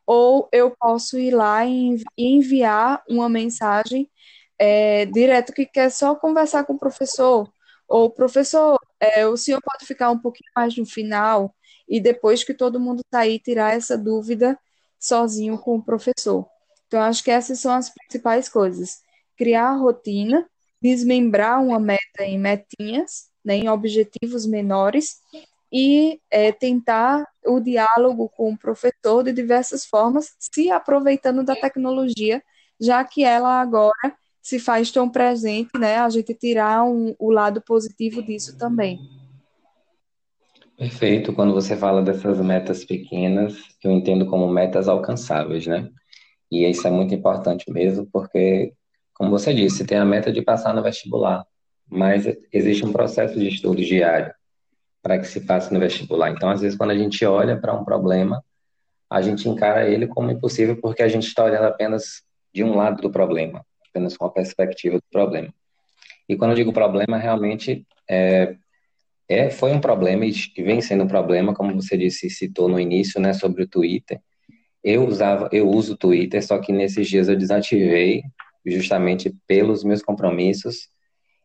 [0.07, 4.11] Ou eu posso ir lá e enviar uma mensagem
[4.59, 7.51] é, direto que quer só conversar com o professor.
[7.89, 11.55] Ou, professor, é, o senhor pode ficar um pouquinho mais no final
[11.89, 14.59] e depois que todo mundo sair, tirar essa dúvida
[14.99, 16.47] sozinho com o professor.
[16.87, 19.01] Então, acho que essas são as principais coisas.
[19.37, 20.49] Criar a rotina,
[20.81, 25.17] desmembrar uma meta em metinhas, né, em objetivos menores,
[25.73, 32.43] e é, tentar o diálogo com o professor de diversas formas, se aproveitando da tecnologia,
[32.81, 37.61] já que ela agora se faz tão presente, né, a gente tirar um, o lado
[37.61, 38.99] positivo disso também.
[40.79, 41.33] Perfeito.
[41.33, 45.91] Quando você fala dessas metas pequenas, eu entendo como metas alcançáveis, né?
[46.51, 48.73] E isso é muito importante mesmo, porque,
[49.19, 51.45] como você disse, tem a meta de passar no vestibular,
[51.91, 54.33] mas existe um processo de estudo diário
[55.03, 56.31] para que se passe no vestibular.
[56.31, 58.45] Então, às vezes, quando a gente olha para um problema,
[59.11, 62.23] a gente encara ele como impossível porque a gente está olhando apenas
[62.55, 65.53] de um lado do problema, apenas com a perspectiva do problema.
[66.29, 68.55] E quando eu digo problema, realmente é,
[69.29, 73.21] é, foi um problema e vem sendo um problema, como você disse, citou no início,
[73.21, 74.21] né, sobre o Twitter.
[74.85, 78.23] Eu usava, eu uso o Twitter, só que nesses dias eu desativei,
[78.67, 80.89] justamente pelos meus compromissos.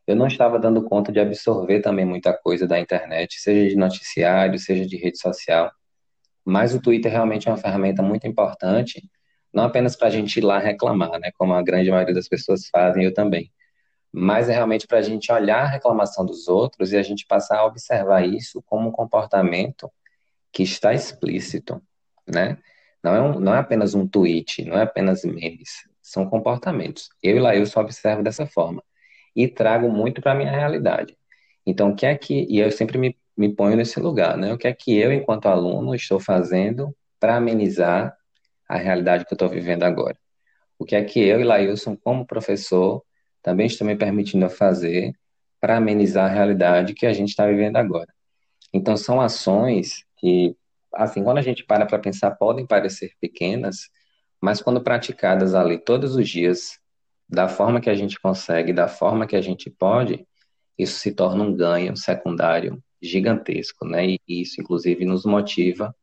[0.06, 4.58] Eu não estava dando conta de absorver também muita coisa da internet, seja de noticiário,
[4.58, 5.70] seja de rede social.
[6.44, 9.02] Mas o Twitter realmente é uma ferramenta muito importante,
[9.52, 12.68] não apenas para a gente ir lá reclamar, né, como a grande maioria das pessoas
[12.68, 13.50] fazem, eu também
[14.16, 17.58] mas é realmente para a gente olhar a reclamação dos outros e a gente passar
[17.58, 19.90] a observar isso como um comportamento
[20.52, 21.82] que está explícito,
[22.24, 22.56] né?
[23.02, 27.08] Não é, um, não é apenas um tweet, não é apenas memes, são comportamentos.
[27.22, 28.84] Eu e eu só observo dessa forma
[29.34, 31.16] e trago muito para a minha realidade.
[31.66, 34.52] Então, o que é que, e eu sempre me, me ponho nesse lugar, né?
[34.52, 38.14] O que é que eu, enquanto aluno, estou fazendo para amenizar
[38.68, 40.16] a realidade que eu estou vivendo agora?
[40.78, 43.02] O que é que eu e Lailson, como professor,
[43.42, 45.14] também estão me permitindo fazer
[45.58, 48.12] para amenizar a realidade que a gente está vivendo agora.
[48.74, 50.54] Então, são ações que,
[50.92, 53.88] assim, quando a gente para para pensar, podem parecer pequenas,
[54.44, 56.78] mas quando praticadas ali todos os dias,
[57.26, 60.28] da forma que a gente consegue, da forma que a gente pode,
[60.78, 64.06] isso se torna um ganho secundário gigantesco, né?
[64.06, 65.96] E isso, inclusive, nos motiva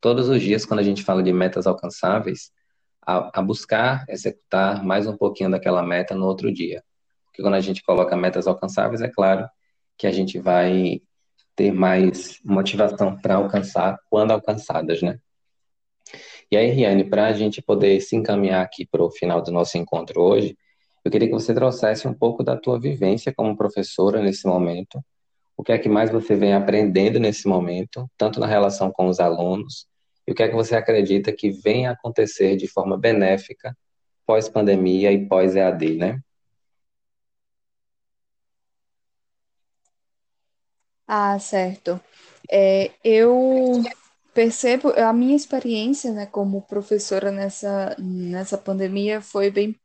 [0.00, 2.50] todos os dias, quando a gente fala de metas alcançáveis,
[3.06, 6.82] a, a buscar executar mais um pouquinho daquela meta no outro dia.
[7.26, 9.46] Porque quando a gente coloca metas alcançáveis, é claro
[9.98, 11.02] que a gente vai
[11.54, 15.18] ter mais motivação para alcançar quando alcançadas, né?
[16.52, 19.78] E aí, Riane, para a gente poder se encaminhar aqui para o final do nosso
[19.78, 20.54] encontro hoje,
[21.02, 25.02] eu queria que você trouxesse um pouco da tua vivência como professora nesse momento,
[25.56, 29.18] o que é que mais você vem aprendendo nesse momento, tanto na relação com os
[29.18, 29.86] alunos,
[30.26, 33.74] e o que é que você acredita que vem a acontecer de forma benéfica
[34.26, 36.20] pós-pandemia e pós-EAD, né?
[41.08, 41.98] Ah, certo.
[42.50, 43.82] É, eu
[44.34, 49.76] percebo, a minha experiência, né, como professora nessa, nessa pandemia foi bem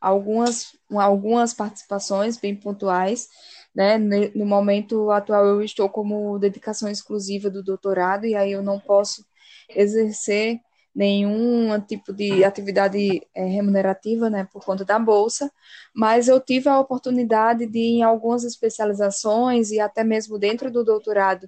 [0.00, 3.28] algumas, algumas participações bem pontuais,
[3.74, 3.98] né?
[3.98, 9.24] No momento atual eu estou como dedicação exclusiva do doutorado e aí eu não posso
[9.68, 10.60] exercer
[10.94, 15.52] nenhum tipo de atividade é, remunerativa, né, por conta da bolsa,
[15.94, 21.46] mas eu tive a oportunidade de, em algumas especializações e até mesmo dentro do doutorado,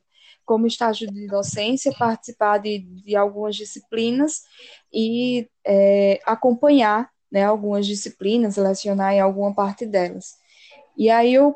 [0.48, 4.44] como estágio de docência, participar de, de algumas disciplinas
[4.90, 10.36] e é, acompanhar, né, algumas disciplinas, lecionar em alguma parte delas.
[10.96, 11.54] E aí eu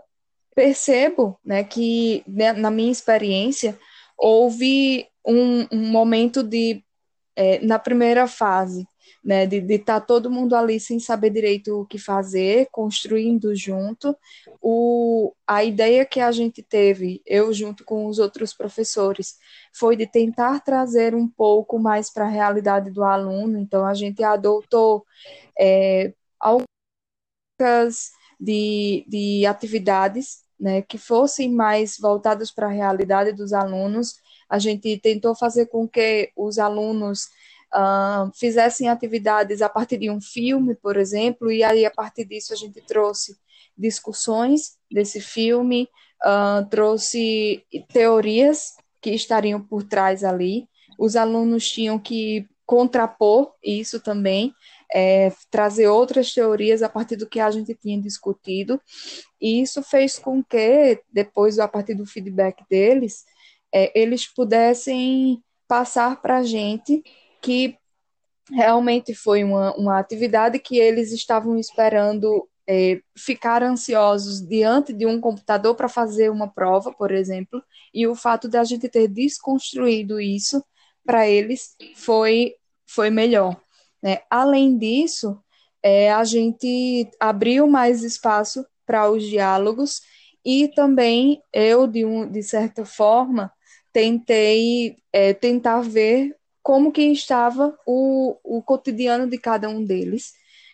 [0.55, 3.79] percebo, né, que né, na minha experiência
[4.19, 6.85] houve um, um momento de
[7.35, 8.87] é, na primeira fase,
[9.25, 14.17] né, de estar tá todo mundo ali sem saber direito o que fazer, construindo junto.
[14.61, 19.37] O, a ideia que a gente teve, eu junto com os outros professores,
[19.73, 23.59] foi de tentar trazer um pouco mais para a realidade do aluno.
[23.59, 25.05] Então, a gente adotou
[25.59, 26.67] é, algumas
[28.41, 34.17] de, de atividades né, que fossem mais voltadas para a realidade dos alunos.
[34.49, 37.29] A gente tentou fazer com que os alunos
[37.75, 42.53] uh, fizessem atividades a partir de um filme, por exemplo, e aí a partir disso
[42.53, 43.37] a gente trouxe
[43.77, 45.89] discussões desse filme,
[46.25, 50.69] uh, trouxe teorias que estariam por trás ali.
[50.99, 54.55] Os alunos tinham que contrapor isso também,
[54.95, 58.81] é, trazer outras teorias a partir do que a gente tinha discutido,
[59.41, 63.25] e isso fez com que, depois, a partir do feedback deles,
[63.75, 67.03] é, eles pudessem passar para a gente
[67.43, 67.77] que
[68.51, 75.21] realmente foi uma, uma atividade que eles estavam esperando é, ficar ansiosos diante de um
[75.21, 77.63] computador para fazer uma prova, por exemplo,
[77.93, 80.65] e o fato de a gente ter desconstruído isso
[81.05, 82.55] para eles foi,
[82.87, 83.61] foi melhor.
[84.03, 84.21] Né?
[84.31, 85.39] Além disso,
[85.83, 90.01] é, a gente abriu mais espaço para os diálogos
[90.45, 93.53] e também eu, de, um, de certa forma,
[93.93, 100.33] tentei é, tentar ver como que estava o, o cotidiano de cada um deles,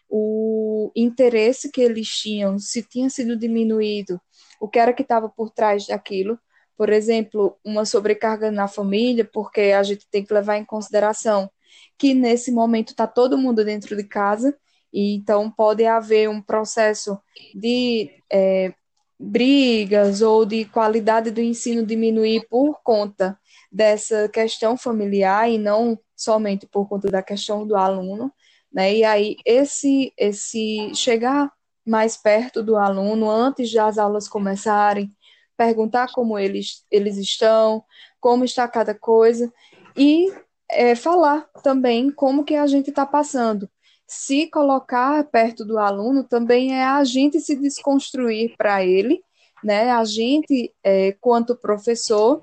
[0.08, 4.20] o interesse que eles tinham, se tinha sido diminuído,
[4.60, 6.38] o que era que estava por trás daquilo.
[6.76, 11.50] Por exemplo, uma sobrecarga na família, porque a gente tem que levar em consideração
[11.98, 14.56] que nesse momento está todo mundo dentro de casa,
[14.92, 17.18] e então pode haver um processo
[17.54, 18.72] de é,
[19.18, 23.38] brigas ou de qualidade do ensino diminuir por conta
[23.70, 28.32] dessa questão familiar e não somente por conta da questão do aluno,
[28.72, 28.94] né?
[28.94, 31.52] E aí esse esse chegar
[31.86, 35.14] mais perto do aluno antes das aulas começarem,
[35.56, 37.84] perguntar como eles eles estão,
[38.20, 39.52] como está cada coisa
[39.96, 40.32] e
[40.70, 43.68] é, falar também como que a gente está passando.
[44.06, 49.20] Se colocar perto do aluno também é a gente se desconstruir para ele,
[49.62, 49.90] né?
[49.90, 52.42] A gente, é, quanto professor,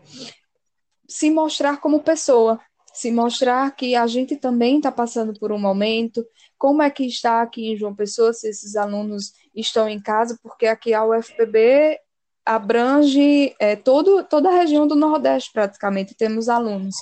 [1.07, 2.59] se mostrar como pessoa,
[2.93, 6.25] se mostrar que a gente também está passando por um momento,
[6.57, 10.65] como é que está aqui em João Pessoa, se esses alunos estão em casa, porque
[10.65, 11.99] aqui a UFPB
[12.45, 16.95] abrange é, todo, toda a região do Nordeste, praticamente, temos alunos.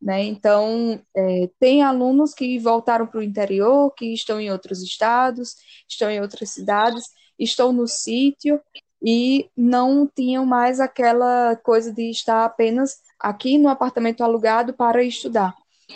[0.00, 0.24] Né?
[0.24, 5.54] Então, é, tem alunos que voltaram para o interior, que estão em outros estados,
[5.88, 7.04] estão em outras cidades,
[7.38, 8.60] estão no sítio
[9.02, 15.54] e não tinham mais aquela coisa de estar apenas aqui no apartamento alugado para estudar.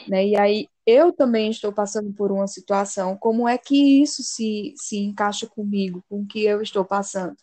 [0.09, 0.29] Né?
[0.29, 4.99] E aí eu também estou passando por uma situação, como é que isso se, se
[4.99, 7.37] encaixa comigo, com o que eu estou passando?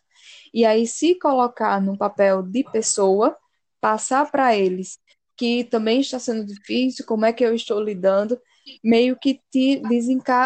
[0.53, 3.36] E aí, se colocar no papel de pessoa,
[3.79, 4.99] passar para eles
[5.36, 8.39] que também está sendo difícil, como é que eu estou lidando,
[8.84, 9.82] meio que te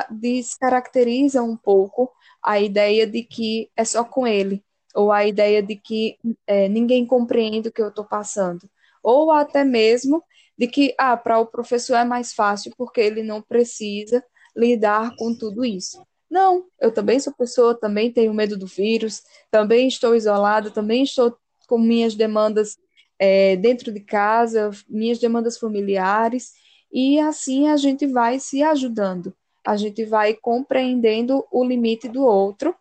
[0.10, 2.10] descaracteriza um pouco
[2.42, 4.64] a ideia de que é só com ele,
[4.96, 6.18] ou a ideia de que
[6.48, 8.70] é, ninguém compreende o que eu estou passando
[9.06, 10.24] ou até mesmo
[10.58, 14.24] de que ah, para o professor é mais fácil porque ele não precisa
[14.58, 16.04] lidar com tudo isso.
[16.28, 21.38] Não, eu também sou pessoa, também tenho medo do vírus, também estou isolada, também estou
[21.68, 22.78] com minhas demandas
[23.20, 26.54] é, dentro de casa, minhas demandas familiares,
[26.92, 32.76] e assim a gente vai se ajudando, a gente vai compreendendo o limite do outro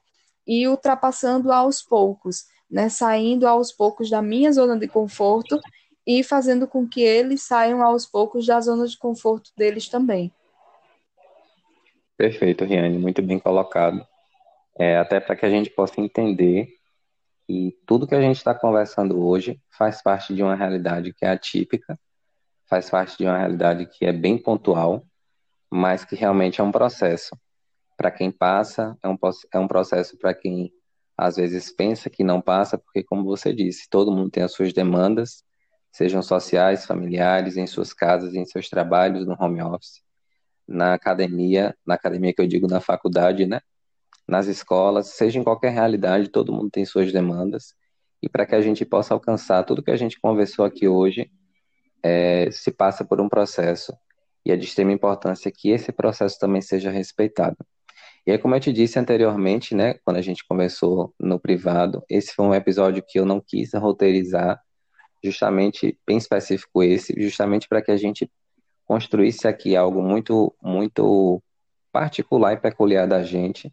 [0.47, 5.61] e ultrapassando aos poucos, né, saindo aos poucos da minha zona de conforto
[6.07, 10.32] e fazendo com que eles saiam aos poucos da zona de conforto deles também.
[12.16, 14.07] Perfeito, Riane, muito bem colocado.
[14.78, 16.68] É, até para que a gente possa entender
[17.46, 21.30] que tudo que a gente está conversando hoje faz parte de uma realidade que é
[21.30, 21.98] atípica,
[22.68, 25.05] faz parte de uma realidade que é bem pontual,
[25.70, 27.36] mas que realmente é um processo.
[27.96, 29.18] Para quem passa, é um,
[29.52, 30.72] é um processo para quem
[31.16, 34.72] às vezes pensa que não passa, porque, como você disse, todo mundo tem as suas
[34.72, 35.43] demandas,
[35.95, 40.03] sejam sociais, familiares, em suas casas, em seus trabalhos, no home office,
[40.66, 43.61] na academia, na academia que eu digo na faculdade, né?
[44.26, 47.74] Nas escolas, seja em qualquer realidade, todo mundo tem suas demandas.
[48.20, 51.30] E para que a gente possa alcançar tudo que a gente conversou aqui hoje,
[52.03, 53.97] é, se passa por um processo.
[54.45, 57.57] E é de extrema importância que esse processo também seja respeitado.
[58.26, 62.34] E aí, como eu te disse anteriormente, né, quando a gente conversou no privado, esse
[62.34, 64.61] foi um episódio que eu não quis roteirizar,
[65.25, 68.31] justamente bem específico esse, justamente para que a gente
[68.85, 71.43] construísse aqui algo muito, muito
[71.91, 73.72] particular e peculiar da gente.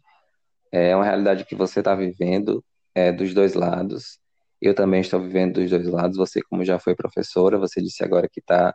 [0.70, 4.18] É uma realidade que você está vivendo é, dos dois lados.
[4.60, 6.16] Eu também estou vivendo dos dois lados.
[6.16, 8.74] Você, como já foi professora, você disse agora que está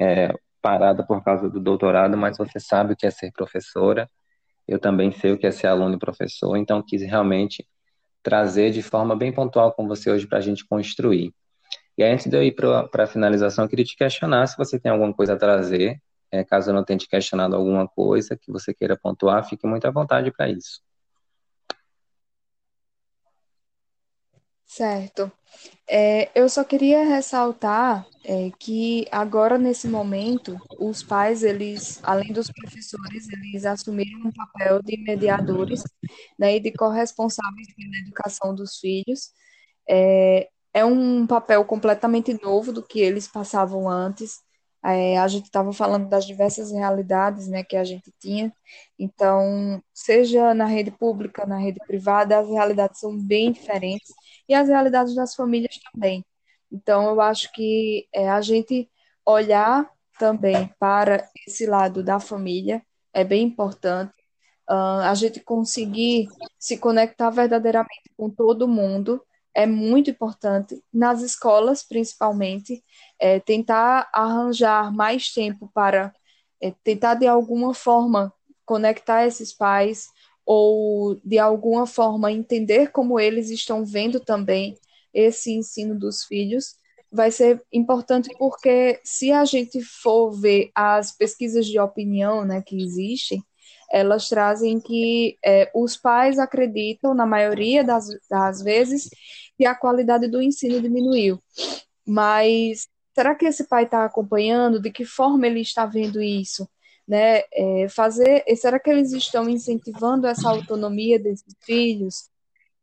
[0.00, 4.10] é, parada por causa do doutorado, mas você sabe o que é ser professora.
[4.66, 7.64] Eu também sei o que é ser aluno e professor, então quis realmente
[8.22, 11.32] trazer de forma bem pontual com você hoje para a gente construir.
[11.98, 14.90] E antes de eu ir para a finalização, eu queria te questionar se você tem
[14.92, 16.00] alguma coisa a trazer.
[16.30, 19.86] É, caso eu não tenha te questionado alguma coisa que você queira pontuar, fique muito
[19.86, 20.80] à vontade para isso.
[24.66, 25.32] Certo.
[25.88, 32.50] É, eu só queria ressaltar é, que agora, nesse momento, os pais, eles, além dos
[32.50, 35.82] professores, eles assumiram um papel de mediadores
[36.38, 39.30] né, e de corresponsáveis pela educação dos filhos.
[39.88, 44.42] É, é um papel completamente novo do que eles passavam antes.
[44.84, 48.52] É, a gente estava falando das diversas realidades né, que a gente tinha.
[48.98, 54.12] Então, seja na rede pública, na rede privada, as realidades são bem diferentes
[54.46, 56.22] e as realidades das famílias também.
[56.70, 58.86] Então, eu acho que é, a gente
[59.24, 62.82] olhar também para esse lado da família
[63.14, 64.12] é bem importante.
[64.68, 69.22] Uh, a gente conseguir se conectar verdadeiramente com todo mundo
[69.56, 72.84] é muito importante, nas escolas principalmente,
[73.18, 76.14] é, tentar arranjar mais tempo para
[76.60, 78.30] é, tentar de alguma forma
[78.66, 80.08] conectar esses pais
[80.44, 84.76] ou de alguma forma entender como eles estão vendo também
[85.14, 86.76] esse ensino dos filhos,
[87.10, 92.76] vai ser importante porque se a gente for ver as pesquisas de opinião né, que
[92.76, 93.42] existem,
[93.90, 99.08] elas trazem que é, os pais acreditam, na maioria das, das vezes,
[99.56, 101.40] que a qualidade do ensino diminuiu.
[102.06, 104.80] Mas será que esse pai está acompanhando?
[104.80, 106.68] De que forma ele está vendo isso?
[107.06, 112.28] né, é, fazer, será que eles estão incentivando essa autonomia desses filhos?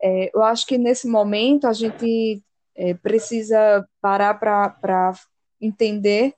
[0.01, 2.41] É, eu acho que nesse momento a gente
[2.76, 5.13] é, precisa parar para
[5.59, 6.34] entender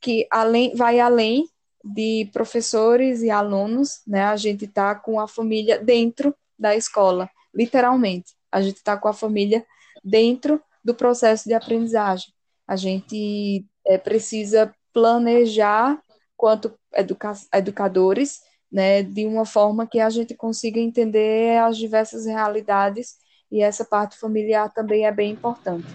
[0.00, 1.48] que além, vai além
[1.82, 8.34] de professores e alunos, né, a gente está com a família dentro da escola, literalmente.
[8.52, 9.64] A gente está com a família
[10.02, 12.32] dentro do processo de aprendizagem.
[12.66, 16.00] A gente é, precisa planejar
[16.36, 18.40] quanto educa educadores,
[18.70, 23.16] né, de uma forma que a gente consiga entender as diversas realidades
[23.50, 25.86] e essa parte familiar também é bem importante.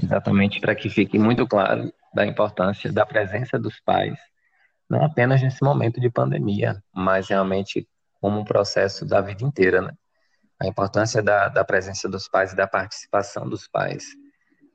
[0.00, 4.18] Exatamente, para que fique muito claro da importância da presença dos pais,
[4.88, 7.88] não apenas nesse momento de pandemia, mas realmente
[8.20, 9.92] como um processo da vida inteira, né?
[10.60, 14.04] A importância da, da presença dos pais e da participação dos pais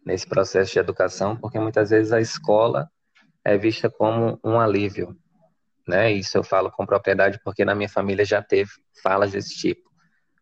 [0.06, 2.90] nesse processo de educação, porque muitas vezes a escola
[3.44, 5.16] é vista como um alívio,
[5.88, 6.12] né?
[6.12, 8.72] Isso eu falo com propriedade porque na minha família já teve
[9.02, 9.90] falas desse tipo.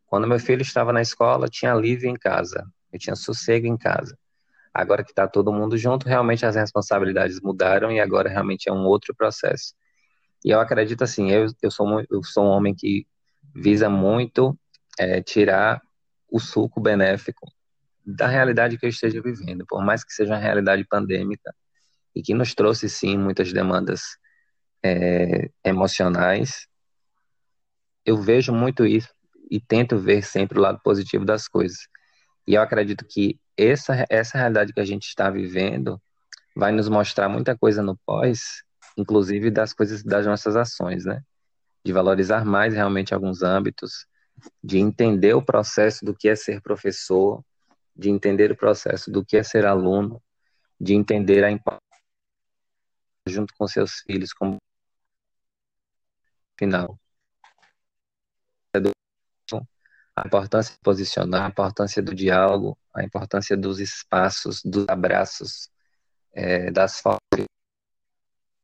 [0.05, 4.17] Quando meu filho estava na escola, tinha alívio em casa, eu tinha sossego em casa.
[4.73, 8.85] Agora que está todo mundo junto, realmente as responsabilidades mudaram e agora realmente é um
[8.85, 9.73] outro processo.
[10.45, 13.05] E eu acredito assim, eu, eu, sou, eu sou um homem que
[13.53, 14.57] visa muito
[14.97, 15.81] é, tirar
[16.29, 17.51] o suco benéfico
[18.05, 21.53] da realidade que eu esteja vivendo, por mais que seja uma realidade pandêmica,
[22.15, 24.01] e que nos trouxe sim muitas demandas
[24.83, 26.67] é, emocionais.
[28.05, 29.13] Eu vejo muito isso
[29.49, 31.87] e tento ver sempre o lado positivo das coisas.
[32.47, 36.01] E eu acredito que essa, essa realidade que a gente está vivendo
[36.55, 38.63] vai nos mostrar muita coisa no pós,
[38.97, 41.21] inclusive das coisas das nossas ações, né?
[41.85, 44.05] De valorizar mais realmente alguns âmbitos,
[44.63, 47.43] de entender o processo do que é ser professor,
[47.95, 50.21] de entender o processo do que é ser aluno,
[50.79, 51.81] de entender a importância
[53.27, 54.57] junto com seus filhos como
[56.57, 56.97] final.
[60.15, 65.71] A importância de posicionar, a importância do diálogo, a importância dos espaços, dos abraços,
[66.33, 67.47] é, das formas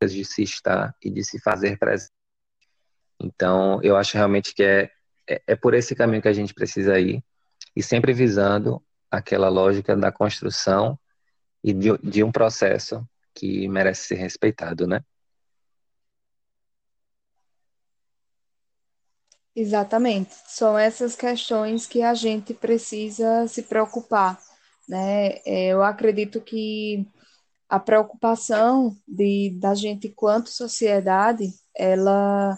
[0.06, 2.12] de se estar e de se fazer presente.
[3.18, 4.90] Então, eu acho realmente que é,
[5.28, 7.22] é, é por esse caminho que a gente precisa ir,
[7.76, 10.98] e sempre visando aquela lógica da construção
[11.62, 15.02] e de, de um processo que merece ser respeitado, né?
[19.54, 20.34] Exatamente.
[20.46, 24.40] São essas questões que a gente precisa se preocupar,
[24.88, 25.38] né?
[25.44, 27.06] É, eu acredito que
[27.68, 32.56] a preocupação de, da gente quanto sociedade, ela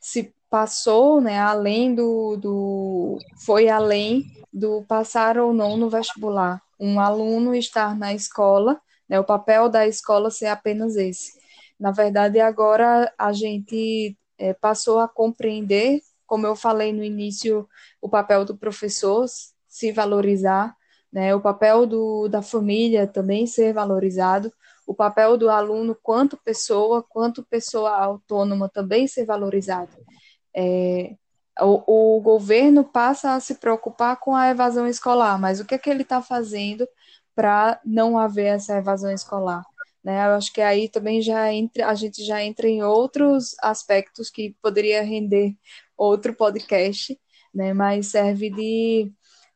[0.00, 6.62] se passou, né, além do, do foi além do passar ou não no vestibular.
[6.80, 11.32] Um aluno estar na escola né, o papel da escola ser apenas esse.
[11.80, 17.66] Na verdade, agora a gente é, passou a compreender, como eu falei no início,
[18.00, 19.26] o papel do professor
[19.66, 20.76] se valorizar,
[21.10, 24.52] né, o papel do, da família também ser valorizado,
[24.86, 29.92] o papel do aluno quanto pessoa, quanto pessoa autônoma também ser valorizado.
[30.60, 31.14] É,
[31.60, 35.78] o, o, governo passa a se preocupar com a evasão escolar, mas o que é
[35.78, 36.86] que ele está fazendo
[37.34, 39.64] para não haver essa evasão escolar?
[40.02, 40.26] Né?
[40.26, 44.56] Eu acho que aí também já entra, a gente já entra em outros aspectos que
[44.60, 45.54] poderia render
[45.96, 47.16] outro podcast,
[47.54, 47.72] né?
[47.72, 49.12] mas serve de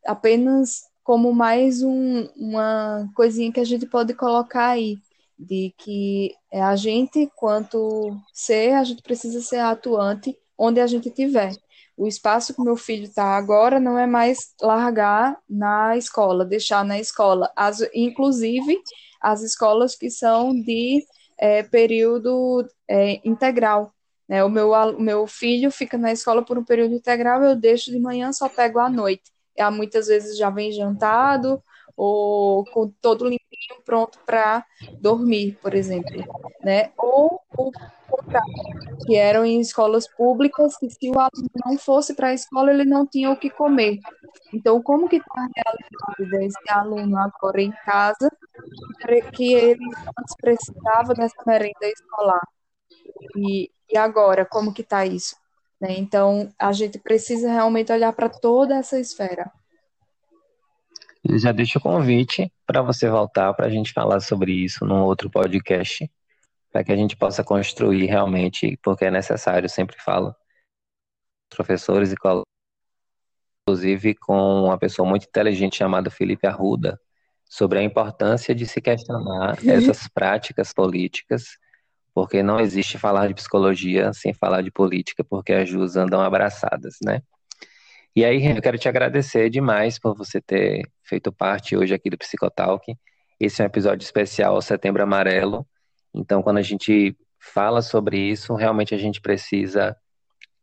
[0.07, 4.99] apenas como mais um, uma coisinha que a gente pode colocar aí,
[5.37, 11.53] de que a gente, quanto ser, a gente precisa ser atuante onde a gente estiver.
[11.97, 17.01] O espaço que meu filho está agora não é mais largar na escola, deixar na
[17.01, 17.51] escola.
[17.57, 18.81] As, inclusive,
[19.21, 21.05] as escolas que são de
[21.37, 23.93] é, período é, integral.
[24.29, 24.45] Né?
[24.45, 27.99] O, meu, o meu filho fica na escola por um período integral, eu deixo de
[27.99, 29.33] manhã, só pego à noite.
[29.59, 31.61] Há muitas vezes já vem jantado,
[31.97, 34.65] ou com todo limpinho, pronto para
[35.01, 36.25] dormir, por exemplo,
[36.63, 36.91] né?
[36.97, 37.73] Ou o
[38.09, 38.53] contrário,
[39.07, 42.85] que eram em escolas públicas, que se o aluno não fosse para a escola, ele
[42.85, 43.99] não tinha o que comer.
[44.53, 48.31] Então, como que está a realidade desse aluno agora em casa,
[49.35, 49.85] que ele
[50.19, 52.47] antes precisava dessa merenda escolar?
[53.37, 55.37] E, e agora, como que está isso?
[55.81, 55.95] Né?
[55.99, 59.51] Então, a gente precisa realmente olhar para toda essa esfera.
[61.39, 65.31] Já deixo o convite para você voltar para a gente falar sobre isso num outro
[65.31, 66.11] podcast,
[66.71, 70.35] para que a gente possa construir realmente, porque é necessário, sempre falo,
[71.49, 72.45] professores e colegas,
[73.63, 76.99] inclusive com uma pessoa muito inteligente chamada Felipe Arruda,
[77.45, 81.59] sobre a importância de se questionar essas práticas políticas,
[82.15, 86.97] porque não existe falar de psicologia sem falar de política, porque as duas andam abraçadas,
[87.03, 87.23] né?
[88.15, 92.19] E aí, eu quero te agradecer demais por você ter feito parte hoje aqui do
[92.19, 92.95] Psicotalk.
[93.41, 95.67] Esse é um episódio especial ao Setembro Amarelo.
[96.15, 99.97] Então, quando a gente fala sobre isso, realmente a gente precisa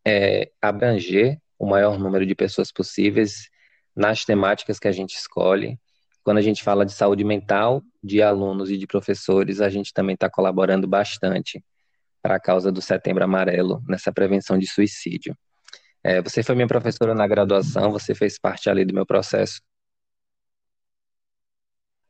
[0.06, 3.50] é, abranger o maior número de pessoas possíveis
[3.96, 5.76] nas temáticas que a gente escolhe.
[6.22, 10.14] Quando a gente fala de saúde mental de alunos e de professores, a gente também
[10.14, 11.60] está colaborando bastante
[12.22, 15.36] para a causa do Setembro Amarelo, nessa prevenção de suicídio.
[16.02, 19.60] É, você foi minha professora na graduação, você fez parte ali do meu processo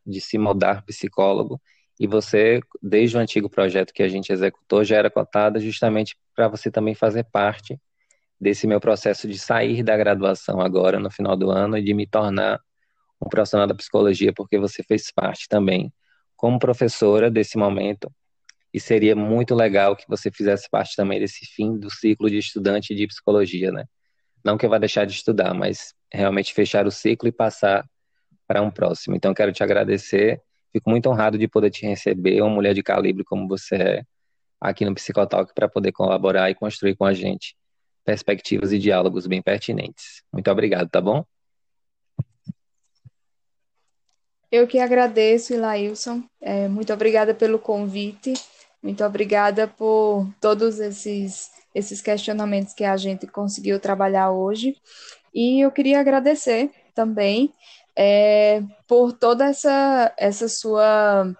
[0.06, 1.60] de se moldar psicólogo,
[1.98, 6.48] e você, desde o antigo projeto que a gente executou, já era cotada justamente para
[6.48, 7.78] você também fazer parte
[8.40, 12.06] desse meu processo de sair da graduação agora, no final do ano, e de me
[12.06, 12.58] tornar
[13.20, 15.92] um profissional da psicologia, porque você fez parte também,
[16.36, 18.10] como professora desse momento,
[18.72, 22.94] e seria muito legal que você fizesse parte também desse fim do ciclo de estudante
[22.94, 23.84] de psicologia, né?
[24.44, 27.84] Não que eu vá deixar de estudar, mas realmente fechar o ciclo e passar
[28.46, 29.14] para um próximo.
[29.16, 30.40] Então, quero te agradecer.
[30.72, 34.02] Fico muito honrado de poder te receber, uma mulher de calibre como você é,
[34.60, 37.56] aqui no Psicotalk, para poder colaborar e construir com a gente
[38.04, 40.22] perspectivas e diálogos bem pertinentes.
[40.32, 41.24] Muito obrigado, tá bom?
[44.50, 46.24] Eu que agradeço, Ilailson.
[46.40, 48.32] É, muito obrigada pelo convite.
[48.82, 54.76] Muito obrigada por todos esses, esses questionamentos que a gente conseguiu trabalhar hoje.
[55.34, 57.52] E eu queria agradecer também
[57.94, 61.30] é, por toda essa, essa sua,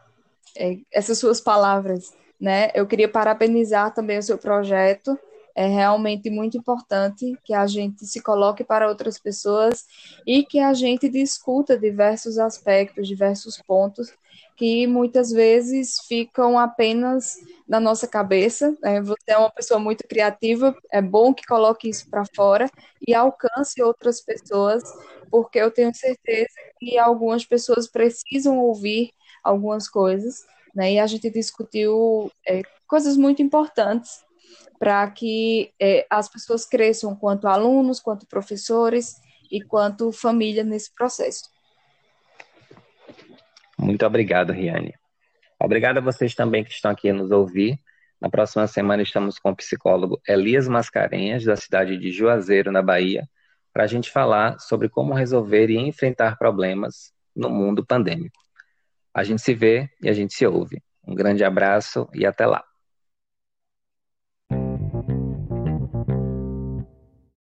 [0.57, 2.13] é, essas suas palavras.
[2.39, 2.71] Né?
[2.75, 5.19] Eu queria parabenizar também o seu projeto.
[5.55, 9.85] É realmente muito importante que a gente se coloque para outras pessoas
[10.27, 14.13] e que a gente discuta diversos aspectos, diversos pontos
[14.61, 18.77] que muitas vezes ficam apenas na nossa cabeça.
[18.83, 19.01] Né?
[19.01, 22.71] Você é uma pessoa muito criativa, é bom que coloque isso para fora
[23.09, 24.83] e alcance outras pessoas,
[25.31, 30.45] porque eu tenho certeza que algumas pessoas precisam ouvir algumas coisas,
[30.75, 30.93] né?
[30.93, 34.23] E a gente discutiu é, coisas muito importantes
[34.79, 39.21] para que é, as pessoas cresçam quanto alunos, quanto professores
[39.51, 41.45] e quanto família nesse processo.
[43.79, 44.95] Muito obrigado, Riane.
[45.59, 47.79] Obrigado a vocês também que estão aqui nos ouvir.
[48.21, 53.29] Na próxima semana estamos com o psicólogo Elias Mascarenhas, da cidade de Juazeiro, na Bahia,
[53.73, 58.39] para a gente falar sobre como resolver e enfrentar problemas no mundo pandêmico.
[59.15, 60.83] A gente se vê e a gente se ouve.
[61.07, 62.63] Um grande abraço e até lá.